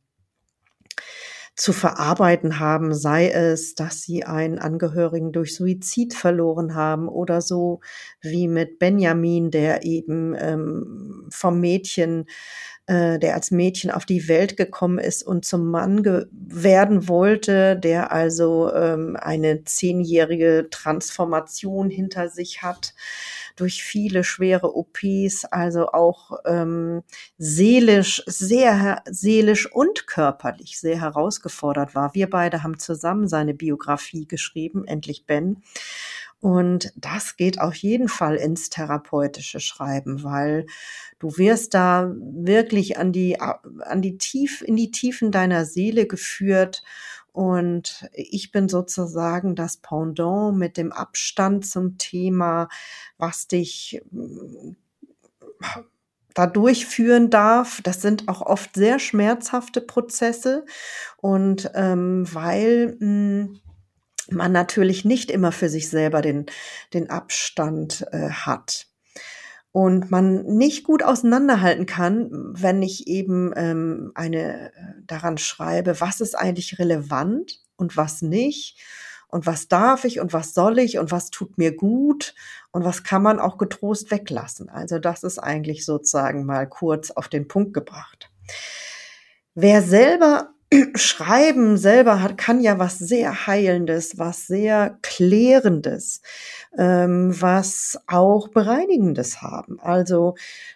zu 1.56 1.74
verarbeiten 1.74 2.60
haben, 2.60 2.94
sei 2.94 3.30
es, 3.30 3.76
dass 3.76 4.02
sie 4.02 4.24
einen 4.24 4.58
Angehörigen 4.58 5.32
durch 5.32 5.56
Suizid 5.56 6.14
verloren 6.14 6.74
haben 6.74 7.10
oder 7.10 7.42
so 7.42 7.82
wie 8.22 8.48
mit 8.48 8.80
Benjamin, 8.80 9.52
der 9.52 9.84
eben 9.84 10.34
ähm, 10.40 11.28
vom 11.30 11.60
Mädchen 11.60 12.26
äh, 12.92 13.20
der 13.20 13.36
als 13.36 13.52
Mädchen 13.52 13.90
auf 13.90 14.06
die 14.06 14.28
Welt 14.28 14.58
gekommen 14.58 15.00
ist 15.00 15.24
und 15.24 15.46
zum 15.46 15.72
Mann 15.72 16.04
werden 16.30 17.08
wollte, 17.08 17.78
der 17.78 18.12
also 18.12 18.70
ähm, 18.74 19.16
eine 19.16 19.64
zehnjährige 19.64 20.68
Transformation 20.70 21.90
hinter 21.90 22.28
sich 22.28 22.64
hat 22.64 22.94
durch 23.56 23.82
viele 23.84 24.26
schwere 24.26 24.76
OPs, 24.76 25.46
also 25.46 25.88
auch 25.88 26.32
ähm, 26.46 27.04
seelisch, 27.38 28.24
sehr 28.26 29.04
seelisch 29.10 29.72
und 29.72 30.06
körperlich 30.08 30.78
sehr 30.78 31.00
herausgefordert 31.00 31.96
war. 31.96 32.14
Wir 32.14 32.30
beide 32.30 32.64
haben 32.64 32.78
zusammen 32.78 33.28
seine 33.30 33.54
Biografie 33.54 34.28
geschrieben, 34.28 34.86
endlich 34.86 35.26
Ben. 35.26 35.64
Und 36.42 36.92
das 36.96 37.38
geht 37.38 37.62
auf 37.62 37.76
jeden 37.76 38.10
Fall 38.10 38.36
ins 38.36 38.72
therapeutische 38.72 39.60
Schreiben, 39.60 40.24
weil 40.24 40.66
du 41.20 41.38
wirst 41.38 41.76
da 41.76 42.12
wirklich 42.18 42.98
an 42.98 43.14
die, 43.14 43.40
an 43.40 44.02
die 44.02 44.18
Tief, 44.18 44.64
in 44.64 44.76
die 44.76 44.90
Tiefen 44.90 45.32
deiner 45.32 45.66
Seele 45.66 46.08
geführt. 46.08 46.82
Und 47.32 48.10
ich 48.14 48.52
bin 48.52 48.70
sozusagen 48.70 49.56
das 49.56 49.78
Pendant 49.78 50.58
mit 50.58 50.78
dem 50.78 50.92
Abstand 50.92 51.68
zum 51.68 52.00
Thema, 52.00 52.70
was 53.20 53.48
dich 53.48 54.02
hm, 54.12 54.76
da 56.34 56.48
durchführen 56.48 57.30
darf. 57.30 57.82
Das 57.84 58.02
sind 58.02 58.28
auch 58.28 58.42
oft 58.42 58.76
sehr 58.76 58.98
schmerzhafte 58.98 59.80
Prozesse. 59.80 60.66
Und 61.18 61.70
ähm, 61.76 62.26
weil 62.34 62.98
mh, 63.00 63.00
hm, 63.00 63.62
man 64.34 64.52
natürlich 64.52 65.06
nicht 65.06 65.32
immer 65.32 65.52
für 65.52 65.70
sich 65.70 65.90
selber 65.90 66.22
den, 66.22 66.46
den 66.94 67.10
Abstand 67.10 68.06
äh, 68.12 68.30
hat. 68.30 68.88
Und 69.74 70.12
man 70.12 70.44
nicht 70.44 70.84
gut 70.84 71.02
auseinanderhalten 71.02 71.86
kann, 71.86 72.30
wenn 72.32 72.82
ich 72.82 73.08
eben 73.08 73.54
ähm, 73.56 74.12
eine 74.16 74.68
äh, 74.68 74.72
daran 75.08 75.38
schreibe, 75.38 76.02
was 76.02 76.20
ist 76.20 76.38
eigentlich 76.38 76.78
relevant 76.78 77.62
und 77.78 77.96
was 77.96 78.22
nicht 78.22 78.80
und 79.30 79.46
was 79.46 79.70
darf 79.70 80.04
ich 80.04 80.20
und 80.20 80.34
was 80.34 80.54
soll 80.54 80.78
ich 80.78 80.98
und 81.00 81.12
was 81.12 81.30
tut 81.30 81.58
mir 81.58 81.76
gut 81.76 82.36
und 82.72 82.84
was 82.84 83.04
kann 83.04 83.24
man 83.24 83.40
auch 83.40 83.58
getrost 83.58 84.12
weglassen. 84.12 84.70
Also 84.70 85.00
das 85.00 85.24
ist 85.24 85.40
eigentlich 85.40 85.86
sozusagen 85.86 86.46
mal 86.46 86.68
kurz 86.68 87.10
auf 87.12 87.30
den 87.30 87.48
Punkt 87.48 87.74
gebracht. 87.74 88.30
Wer 89.56 89.82
selber 89.82 90.54
Schreiben 90.96 91.78
selber 91.78 92.22
hat, 92.22 92.38
kann 92.38 92.62
ja 92.62 92.80
was 92.80 92.98
sehr 92.98 93.46
Heilendes, 93.46 94.18
was 94.18 94.48
sehr 94.48 94.98
Klärendes, 95.02 96.22
ähm, 96.78 97.36
was 97.42 98.00
auch 98.08 98.48
Bereinigendes 98.48 99.42
haben. 99.42 99.82
Also 99.82 100.36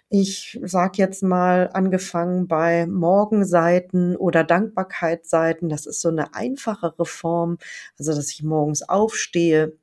ich 0.10 0.60
sag 0.64 0.98
jetzt 0.98 1.24
mal 1.24 1.70
angefangen 1.72 2.48
bei 2.50 2.88
Morgenseiten 2.88 4.18
oder 4.18 4.44
Dankbarkeitsseiten. 4.44 5.70
Das 5.70 5.86
ist 5.86 6.02
so 6.02 6.10
eine 6.10 6.34
einfachere 6.34 7.06
Form, 7.06 7.58
also 7.98 8.14
dass 8.14 8.32
ich 8.32 8.44
morgens 8.44 8.82
aufstehe 8.84 9.78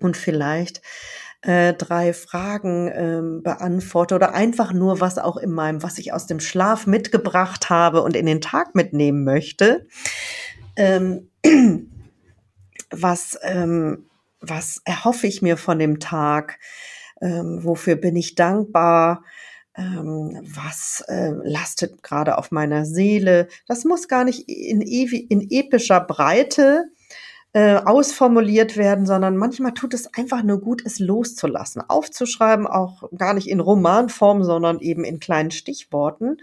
und 0.00 0.16
vielleicht 0.16 0.80
äh, 1.46 1.74
drei 1.74 2.12
Fragen 2.12 2.90
ähm, 2.92 3.42
beantworte 3.44 4.16
oder 4.16 4.34
einfach 4.34 4.72
nur 4.72 5.00
was 5.00 5.16
auch 5.16 5.36
in 5.36 5.52
meinem, 5.52 5.80
was 5.80 5.98
ich 5.98 6.12
aus 6.12 6.26
dem 6.26 6.40
Schlaf 6.40 6.88
mitgebracht 6.88 7.70
habe 7.70 8.02
und 8.02 8.16
in 8.16 8.26
den 8.26 8.40
Tag 8.40 8.74
mitnehmen 8.74 9.22
möchte. 9.22 9.86
Ähm, 10.74 11.30
was, 12.90 13.38
ähm, 13.42 14.06
was 14.40 14.82
erhoffe 14.84 15.28
ich 15.28 15.40
mir 15.40 15.56
von 15.56 15.78
dem 15.78 16.00
Tag? 16.00 16.58
Ähm, 17.22 17.60
wofür 17.62 17.94
bin 17.94 18.16
ich 18.16 18.34
dankbar? 18.34 19.22
Ähm, 19.76 20.40
was 20.42 21.04
äh, 21.06 21.30
lastet 21.44 22.02
gerade 22.02 22.38
auf 22.38 22.50
meiner 22.50 22.84
Seele? 22.84 23.46
Das 23.68 23.84
muss 23.84 24.08
gar 24.08 24.24
nicht 24.24 24.48
in, 24.48 24.80
in 24.80 25.46
epischer 25.48 26.00
Breite 26.00 26.86
äh, 27.56 27.80
ausformuliert 27.82 28.76
werden, 28.76 29.06
sondern 29.06 29.38
manchmal 29.38 29.72
tut 29.72 29.94
es 29.94 30.12
einfach 30.12 30.42
nur 30.42 30.60
gut, 30.60 30.82
es 30.84 30.98
loszulassen, 30.98 31.80
aufzuschreiben, 31.80 32.66
auch 32.66 33.08
gar 33.16 33.32
nicht 33.32 33.48
in 33.48 33.60
Romanform, 33.60 34.44
sondern 34.44 34.78
eben 34.80 35.04
in 35.04 35.20
kleinen 35.20 35.50
Stichworten. 35.50 36.36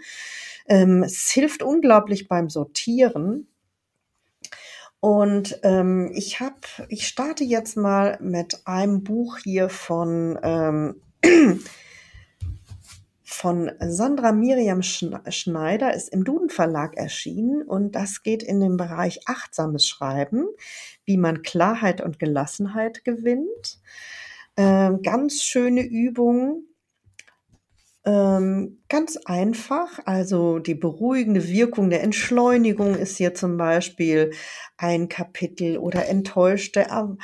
Ähm, 0.66 1.04
es 1.04 1.30
hilft 1.30 1.62
unglaublich 1.62 2.26
beim 2.26 2.50
Sortieren. 2.50 3.46
Und 4.98 5.60
ähm, 5.62 6.10
ich 6.12 6.40
habe, 6.40 6.56
ich 6.88 7.06
starte 7.06 7.44
jetzt 7.44 7.76
mal 7.76 8.18
mit 8.20 8.62
einem 8.64 9.04
Buch 9.04 9.38
hier 9.38 9.68
von 9.68 10.36
ähm, 10.42 10.96
von 13.34 13.72
Sandra 13.80 14.32
Miriam 14.32 14.82
Schneider 14.82 15.92
ist 15.92 16.08
im 16.08 16.24
Duden 16.24 16.50
Verlag 16.50 16.96
erschienen 16.96 17.62
und 17.62 17.92
das 17.92 18.22
geht 18.22 18.42
in 18.42 18.60
den 18.60 18.76
Bereich 18.76 19.20
achtsames 19.26 19.86
Schreiben, 19.86 20.46
wie 21.04 21.16
man 21.16 21.42
Klarheit 21.42 22.00
und 22.00 22.18
Gelassenheit 22.18 23.04
gewinnt. 23.04 23.80
Ähm, 24.56 25.02
ganz 25.02 25.42
schöne 25.42 25.82
Übung, 25.82 26.64
ähm, 28.04 28.82
ganz 28.88 29.16
einfach. 29.24 29.98
Also 30.04 30.58
die 30.58 30.74
beruhigende 30.74 31.48
Wirkung 31.48 31.90
der 31.90 32.02
Entschleunigung 32.02 32.94
ist 32.94 33.16
hier 33.16 33.34
zum 33.34 33.56
Beispiel 33.56 34.32
ein 34.76 35.08
Kapitel 35.08 35.78
oder 35.78 36.06
enttäuschte 36.08 36.80
er 36.80 37.16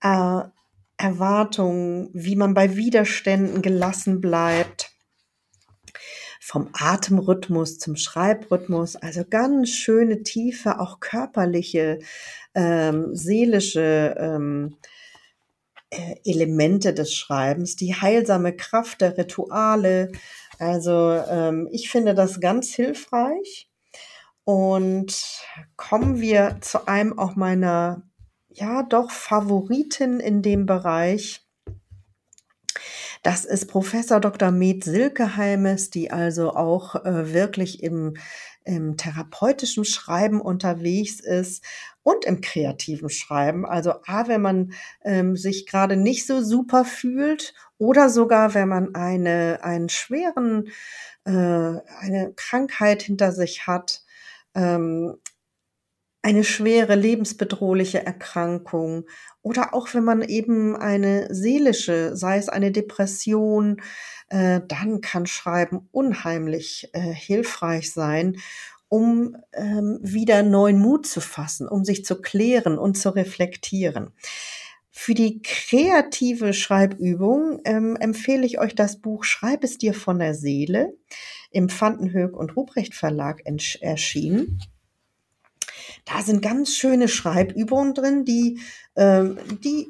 er 0.00 0.52
Erwartungen, 0.96 2.10
wie 2.12 2.36
man 2.36 2.54
bei 2.54 2.76
Widerständen 2.76 3.62
gelassen 3.62 4.20
bleibt 4.20 4.97
vom 6.48 6.70
Atemrhythmus 6.72 7.78
zum 7.78 7.94
Schreibrhythmus, 7.96 8.96
also 8.96 9.22
ganz 9.28 9.68
schöne 9.68 10.22
tiefe, 10.22 10.80
auch 10.80 10.98
körperliche, 10.98 11.98
ähm, 12.54 13.14
seelische 13.14 14.16
ähm, 14.18 14.78
äh, 15.90 16.14
Elemente 16.24 16.94
des 16.94 17.12
Schreibens, 17.12 17.76
die 17.76 17.94
heilsame 17.94 18.56
Kraft 18.56 19.02
der 19.02 19.18
Rituale. 19.18 20.10
Also 20.58 21.22
ähm, 21.28 21.68
ich 21.70 21.90
finde 21.90 22.14
das 22.14 22.40
ganz 22.40 22.70
hilfreich. 22.70 23.68
Und 24.44 25.44
kommen 25.76 26.18
wir 26.18 26.56
zu 26.62 26.88
einem 26.88 27.18
auch 27.18 27.36
meiner, 27.36 28.04
ja 28.48 28.84
doch, 28.84 29.10
Favoriten 29.10 30.18
in 30.18 30.40
dem 30.40 30.64
Bereich. 30.64 31.46
Das 33.22 33.44
ist 33.44 33.66
Professor 33.66 34.20
Dr. 34.20 34.50
Med 34.50 34.84
Silkeheimes, 34.84 35.90
die 35.90 36.10
also 36.10 36.54
auch 36.54 37.04
äh, 37.04 37.32
wirklich 37.32 37.82
im, 37.82 38.16
im 38.64 38.96
therapeutischen 38.96 39.84
Schreiben 39.84 40.40
unterwegs 40.40 41.20
ist 41.20 41.64
und 42.02 42.24
im 42.24 42.40
kreativen 42.40 43.08
Schreiben. 43.08 43.66
Also 43.66 43.94
A, 44.06 44.28
wenn 44.28 44.40
man 44.42 44.72
ähm, 45.04 45.36
sich 45.36 45.66
gerade 45.66 45.96
nicht 45.96 46.26
so 46.26 46.42
super 46.42 46.84
fühlt 46.84 47.54
oder 47.78 48.10
sogar 48.10 48.54
wenn 48.54 48.68
man 48.68 48.94
eine, 48.94 49.60
einen 49.62 49.88
schweren, 49.88 50.68
äh, 51.24 51.30
eine 51.30 52.32
Krankheit 52.36 53.02
hinter 53.02 53.32
sich 53.32 53.66
hat, 53.66 54.02
ähm, 54.54 55.18
eine 56.28 56.44
schwere 56.44 56.94
lebensbedrohliche 56.94 58.04
Erkrankung 58.04 59.06
oder 59.40 59.72
auch 59.72 59.94
wenn 59.94 60.04
man 60.04 60.20
eben 60.20 60.76
eine 60.76 61.34
seelische, 61.34 62.14
sei 62.14 62.36
es 62.36 62.50
eine 62.50 62.70
Depression, 62.70 63.80
äh, 64.28 64.60
dann 64.68 65.00
kann 65.00 65.24
Schreiben 65.24 65.88
unheimlich 65.90 66.90
äh, 66.92 67.00
hilfreich 67.00 67.94
sein, 67.94 68.36
um 68.90 69.38
ähm, 69.54 70.00
wieder 70.02 70.42
neuen 70.42 70.78
Mut 70.78 71.06
zu 71.06 71.22
fassen, 71.22 71.66
um 71.66 71.82
sich 71.82 72.04
zu 72.04 72.20
klären 72.20 72.76
und 72.76 72.98
zu 72.98 73.08
reflektieren. 73.08 74.10
Für 74.90 75.14
die 75.14 75.40
kreative 75.40 76.52
Schreibübung 76.52 77.62
ähm, 77.64 77.96
empfehle 77.96 78.44
ich 78.44 78.58
euch 78.58 78.74
das 78.74 79.00
Buch 79.00 79.24
Schreib 79.24 79.64
es 79.64 79.78
dir 79.78 79.94
von 79.94 80.18
der 80.18 80.34
Seele 80.34 80.92
im 81.50 81.70
Vandenhoek 81.70 82.36
und 82.36 82.54
Ruprecht 82.54 82.94
Verlag 82.94 83.40
erschienen. 83.80 84.60
Da 86.08 86.22
sind 86.22 86.42
ganz 86.42 86.74
schöne 86.74 87.08
Schreibübungen 87.08 87.94
drin, 87.94 88.24
die, 88.24 88.60
ähm, 88.96 89.38
die 89.62 89.88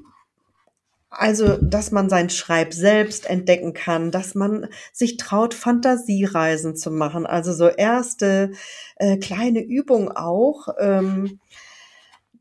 also, 1.10 1.56
dass 1.56 1.90
man 1.90 2.10
sein 2.10 2.28
Schreib 2.28 2.74
selbst 2.74 3.28
entdecken 3.30 3.72
kann, 3.72 4.10
dass 4.10 4.34
man 4.34 4.68
sich 4.92 5.16
traut, 5.16 5.54
Fantasiereisen 5.54 6.76
zu 6.76 6.90
machen. 6.90 7.24
Also 7.24 7.54
so 7.54 7.68
erste 7.68 8.52
äh, 8.96 9.16
kleine 9.16 9.64
Übung 9.64 10.12
auch. 10.12 10.68
Ähm, 10.78 11.40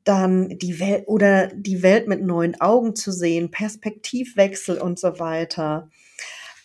dann 0.04 0.58
die 0.58 0.80
Welt 0.80 1.04
oder 1.08 1.48
die 1.48 1.84
Welt 1.84 2.08
mit 2.08 2.22
neuen 2.22 2.60
Augen 2.62 2.96
zu 2.96 3.12
sehen, 3.12 3.52
Perspektivwechsel 3.52 4.78
und 4.80 5.00
so 5.00 5.20
weiter. 5.20 5.90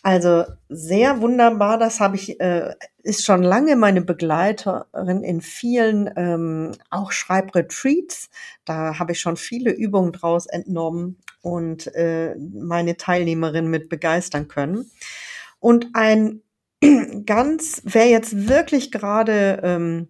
Also 0.05 0.43
sehr 0.67 1.21
wunderbar, 1.21 1.77
das 1.77 2.01
habe 2.01 2.17
ich, 2.17 2.37
äh, 2.41 2.75
ist 3.03 3.25
schon 3.25 3.41
lange 3.41 3.77
meine 3.77 4.01
Begleiterin 4.01 5.23
in 5.23 5.39
vielen 5.39 6.09
ähm, 6.17 6.73
auch 6.89 7.13
Schreibretreats. 7.13 8.29
Da 8.65 8.99
habe 8.99 9.13
ich 9.13 9.21
schon 9.21 9.37
viele 9.37 9.71
Übungen 9.71 10.11
draus 10.11 10.45
entnommen 10.45 11.19
und 11.41 11.87
äh, 11.95 12.35
meine 12.35 12.97
Teilnehmerin 12.97 13.67
mit 13.67 13.87
begeistern 13.87 14.49
können. 14.49 14.91
Und 15.59 15.87
ein 15.93 16.41
ganz, 17.25 17.81
wer 17.85 18.09
jetzt 18.09 18.49
wirklich 18.49 18.91
gerade 18.91 19.61
ähm, 19.63 20.09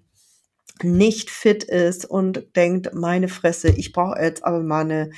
nicht 0.81 1.29
fit 1.29 1.63
ist 1.63 2.05
und 2.05 2.55
denkt, 2.55 2.95
meine 2.95 3.27
Fresse, 3.27 3.69
ich 3.69 3.93
brauche 3.93 4.19
jetzt 4.19 4.43
aber 4.43 4.63
mal 4.63 4.81
eine 4.81 5.11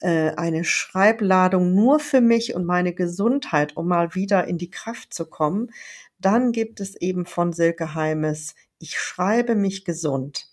äh, 0.00 0.30
eine 0.36 0.64
Schreibladung 0.64 1.74
nur 1.74 1.98
für 1.98 2.20
mich 2.20 2.54
und 2.54 2.64
meine 2.64 2.92
Gesundheit, 2.94 3.76
um 3.76 3.88
mal 3.88 4.14
wieder 4.14 4.46
in 4.46 4.58
die 4.58 4.70
Kraft 4.70 5.12
zu 5.12 5.26
kommen, 5.26 5.70
dann 6.18 6.52
gibt 6.52 6.80
es 6.80 6.96
eben 6.96 7.26
von 7.26 7.52
Silke 7.52 7.94
Heimes 7.94 8.54
Ich 8.78 8.98
schreibe 8.98 9.54
mich 9.54 9.84
gesund. 9.84 10.48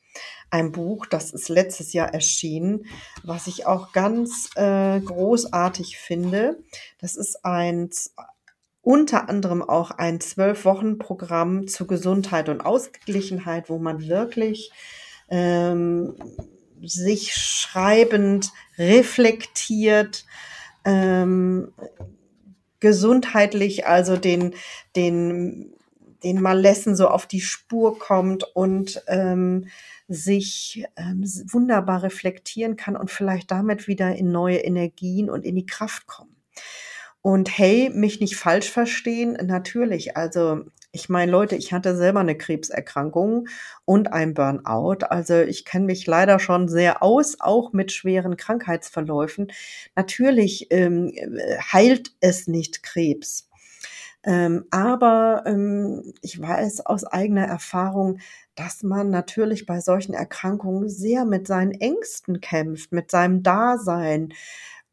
Ein 0.50 0.72
Buch, 0.72 1.06
das 1.06 1.32
ist 1.32 1.50
letztes 1.50 1.92
Jahr 1.94 2.14
erschienen, 2.14 2.86
was 3.24 3.48
ich 3.48 3.66
auch 3.66 3.92
ganz 3.92 4.50
äh, 4.56 5.00
großartig 5.00 5.98
finde. 5.98 6.60
Das 7.00 7.16
ist 7.16 7.44
ein 7.44 7.90
unter 8.82 9.30
anderem 9.30 9.64
auch 9.64 9.92
ein 9.92 10.22
Zwölf-Wochen-Programm 10.22 11.68
zur 11.68 11.88
Gesundheit 11.88 12.50
und 12.50 12.62
Ausgeglichenheit, 12.62 13.68
wo 13.68 13.80
man 13.80 14.08
wirklich 14.08 14.72
ähm, 15.28 16.16
sich 16.84 17.34
schreibend 17.34 18.52
reflektiert, 18.78 20.26
ähm, 20.84 21.74
gesundheitlich, 22.80 23.88
also 23.88 24.18
den, 24.18 24.54
den, 24.96 25.74
den 26.24 26.42
Malessen 26.42 26.96
so 26.96 27.08
auf 27.08 27.26
die 27.26 27.42
Spur 27.42 27.98
kommt 27.98 28.44
und 28.56 29.04
ähm, 29.08 29.68
sich 30.08 30.86
ähm, 30.96 31.24
wunderbar 31.52 32.04
reflektieren 32.04 32.76
kann 32.76 32.96
und 32.96 33.10
vielleicht 33.10 33.50
damit 33.50 33.88
wieder 33.88 34.16
in 34.16 34.32
neue 34.32 34.58
Energien 34.58 35.30
und 35.30 35.46
in 35.46 35.56
die 35.56 35.66
Kraft 35.66 36.06
kommen. 36.06 36.36
Und 37.22 37.58
hey, 37.58 37.90
mich 37.92 38.20
nicht 38.20 38.36
falsch 38.36 38.70
verstehen, 38.70 39.36
natürlich, 39.48 40.16
also 40.16 40.66
ich 40.96 41.10
meine, 41.10 41.30
Leute, 41.30 41.58
ich 41.58 41.74
hatte 41.74 41.94
selber 41.98 42.22
eine 42.22 42.38
Krebserkrankung 42.38 43.50
und 43.84 44.14
ein 44.14 44.34
Burnout. 44.34 45.06
Also 45.10 45.42
ich 45.42 45.66
kenne 45.66 45.88
mich 45.88 46.08
leider 46.08 46.40
schon 46.40 46.70
sehr 46.70 47.04
aus, 47.04 47.42
auch 47.42 47.74
mit 47.74 47.92
schweren 47.92 48.38
Krankheitsverläufen. 48.38 49.52
Natürlich 49.98 50.68
ähm, 50.72 51.12
heilt 51.74 52.16
es 52.22 52.48
nicht 52.48 52.82
Krebs. 52.82 53.50
Ähm, 54.24 54.68
aber 54.72 55.44
ähm, 55.46 56.14
ich 56.22 56.42
weiß 56.42 56.86
aus 56.86 57.04
eigener 57.04 57.46
Erfahrung, 57.46 58.20
dass 58.56 58.82
man 58.82 59.10
natürlich 59.10 59.66
bei 59.66 59.82
solchen 59.82 60.14
Erkrankungen 60.14 60.88
sehr 60.88 61.26
mit 61.26 61.46
seinen 61.46 61.74
Ängsten 61.74 62.40
kämpft, 62.40 62.94
mit 62.94 63.12
seinem 63.12 63.44
Dasein 63.44 64.30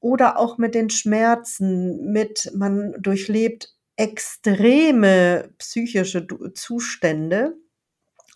oder 0.01 0.37
auch 0.37 0.59
mit 0.59 0.75
den 0.75 0.91
Schmerzen, 0.91 2.11
mit 2.11 2.51
man 2.57 2.93
durchlebt 3.01 3.73
extreme 3.97 5.53
psychische 5.59 6.27
Zustände. 6.55 7.57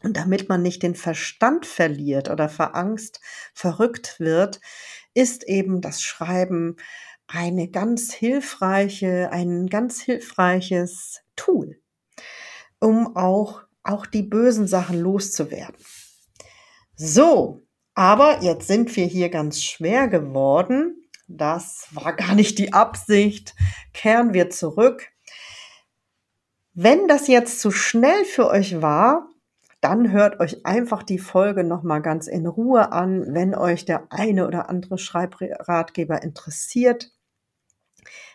Und 0.03 0.17
damit 0.17 0.49
man 0.49 0.63
nicht 0.63 0.83
den 0.83 0.95
Verstand 0.95 1.67
verliert 1.67 2.31
oder 2.31 2.49
verangst, 2.49 3.21
verrückt 3.55 4.21
wird, 4.21 4.61
ist 5.15 5.45
eben 5.45 5.81
das 5.81 6.03
Schreiben 6.03 6.77
eine 7.27 7.69
ganz 7.69 8.13
hilfreiche, 8.13 9.31
ein 9.33 9.67
ganz 9.67 10.01
hilfreiches 10.01 11.23
Tool, 11.35 11.81
um 12.79 13.17
auch, 13.17 13.63
auch 13.83 14.07
die 14.07 14.23
bösen 14.23 14.69
Sachen 14.69 15.01
loszuwerden. 15.01 15.83
So, 16.95 17.67
aber 17.95 18.43
jetzt 18.43 18.69
sind 18.69 18.95
wir 18.95 19.07
hier 19.07 19.31
ganz 19.31 19.63
schwer 19.63 20.09
geworden. 20.09 21.03
Das 21.27 21.89
war 21.91 22.15
gar 22.15 22.35
nicht 22.35 22.59
die 22.59 22.73
Absicht. 22.73 23.55
Kehren 23.93 24.35
wir 24.35 24.51
zurück 24.51 25.09
wenn 26.79 27.09
das 27.09 27.27
jetzt 27.27 27.61
zu 27.61 27.71
schnell 27.71 28.27
für 28.27 28.49
euch 28.49 28.83
war, 28.83 29.31
dann 29.81 30.13
hört 30.13 30.41
euch 30.41 30.67
einfach 30.67 31.03
die 31.03 31.19
Folge 31.19 31.65
nochmal 31.65 32.03
ganz 32.03 32.27
in 32.27 32.47
Ruhe 32.47 32.93
an, 32.93 33.33
wenn 33.33 33.55
euch 33.55 33.87
der 33.87 34.09
eine 34.11 34.47
oder 34.47 34.69
andere 34.69 34.99
Schreibratgeber 34.99 36.23
interessiert. 36.23 37.13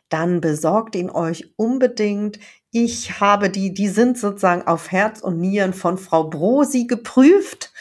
Dann 0.09 0.41
besorgt 0.41 0.95
ihn 0.95 1.11
euch 1.11 1.53
unbedingt. 1.55 2.39
Ich 2.71 3.19
habe 3.19 3.51
die, 3.51 3.75
die 3.75 3.89
sind 3.89 4.17
sozusagen 4.17 4.63
auf 4.63 4.91
Herz 4.91 5.21
und 5.21 5.39
Nieren 5.39 5.73
von 5.73 5.99
Frau 5.99 6.27
Brosi 6.27 6.87
geprüft. 6.87 7.71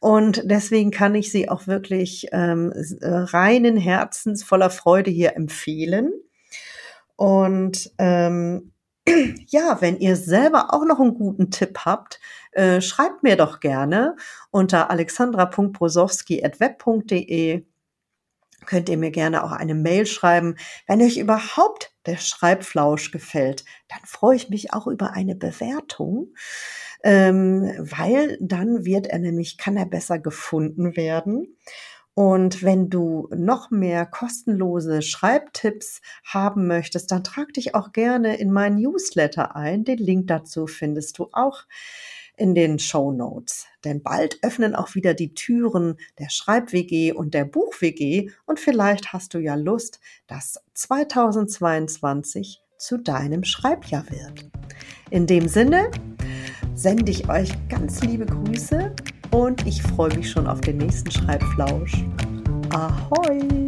Und 0.00 0.42
deswegen 0.44 0.90
kann 0.90 1.14
ich 1.14 1.32
sie 1.32 1.48
auch 1.48 1.66
wirklich 1.66 2.28
ähm, 2.32 2.74
reinen 3.00 3.78
Herzens 3.78 4.44
voller 4.44 4.68
Freude 4.68 5.10
hier 5.10 5.34
empfehlen. 5.34 6.12
Und 7.16 7.90
ähm, 7.96 8.73
Ja, 9.48 9.80
wenn 9.80 9.98
ihr 9.98 10.16
selber 10.16 10.72
auch 10.72 10.84
noch 10.84 11.00
einen 11.00 11.14
guten 11.14 11.50
Tipp 11.50 11.80
habt, 11.84 12.20
äh, 12.52 12.80
schreibt 12.80 13.22
mir 13.22 13.36
doch 13.36 13.60
gerne 13.60 14.16
unter 14.50 14.90
alexandra.brosowski.web.de 14.90 17.64
könnt 18.66 18.88
ihr 18.88 18.96
mir 18.96 19.10
gerne 19.10 19.44
auch 19.44 19.52
eine 19.52 19.74
Mail 19.74 20.06
schreiben. 20.06 20.56
Wenn 20.86 21.02
euch 21.02 21.18
überhaupt 21.18 21.92
der 22.06 22.16
Schreibflausch 22.16 23.10
gefällt, 23.10 23.64
dann 23.88 24.00
freue 24.04 24.36
ich 24.36 24.48
mich 24.48 24.72
auch 24.72 24.86
über 24.86 25.12
eine 25.12 25.34
Bewertung, 25.34 26.34
ähm, 27.02 27.70
weil 27.78 28.38
dann 28.40 28.84
wird 28.84 29.06
er 29.06 29.18
nämlich, 29.18 29.58
kann 29.58 29.76
er 29.76 29.86
besser 29.86 30.18
gefunden 30.18 30.96
werden. 30.96 31.56
Und 32.14 32.62
wenn 32.62 32.90
du 32.90 33.28
noch 33.34 33.70
mehr 33.72 34.06
kostenlose 34.06 35.02
Schreibtipps 35.02 36.00
haben 36.24 36.68
möchtest, 36.68 37.10
dann 37.10 37.24
trag 37.24 37.52
dich 37.52 37.74
auch 37.74 37.92
gerne 37.92 38.36
in 38.36 38.52
meinen 38.52 38.76
Newsletter 38.76 39.56
ein. 39.56 39.84
Den 39.84 39.98
Link 39.98 40.28
dazu 40.28 40.68
findest 40.68 41.18
du 41.18 41.28
auch 41.32 41.64
in 42.36 42.54
den 42.54 42.78
Show 42.78 43.10
Notes. 43.12 43.66
Denn 43.84 44.02
bald 44.02 44.38
öffnen 44.42 44.74
auch 44.74 44.94
wieder 44.94 45.14
die 45.14 45.34
Türen 45.34 45.96
der 46.18 46.30
Schreib-WG 46.30 47.12
und 47.12 47.34
der 47.34 47.44
Buch-WG 47.44 48.30
und 48.46 48.60
vielleicht 48.60 49.12
hast 49.12 49.34
du 49.34 49.38
ja 49.38 49.54
Lust, 49.56 50.00
dass 50.26 50.60
2022 50.74 52.62
zu 52.76 52.98
deinem 52.98 53.44
Schreibjahr 53.44 54.04
wird. 54.10 54.50
In 55.10 55.26
dem 55.26 55.48
Sinne 55.48 55.90
sende 56.74 57.10
ich 57.10 57.28
euch 57.28 57.50
ganz 57.68 58.02
liebe 58.02 58.26
Grüße 58.26 58.94
und 59.34 59.66
ich 59.66 59.82
freue 59.82 60.14
mich 60.14 60.30
schon 60.30 60.46
auf 60.46 60.60
den 60.60 60.78
nächsten 60.78 61.10
Schreibflausch. 61.10 62.04
Ahoi! 62.70 63.63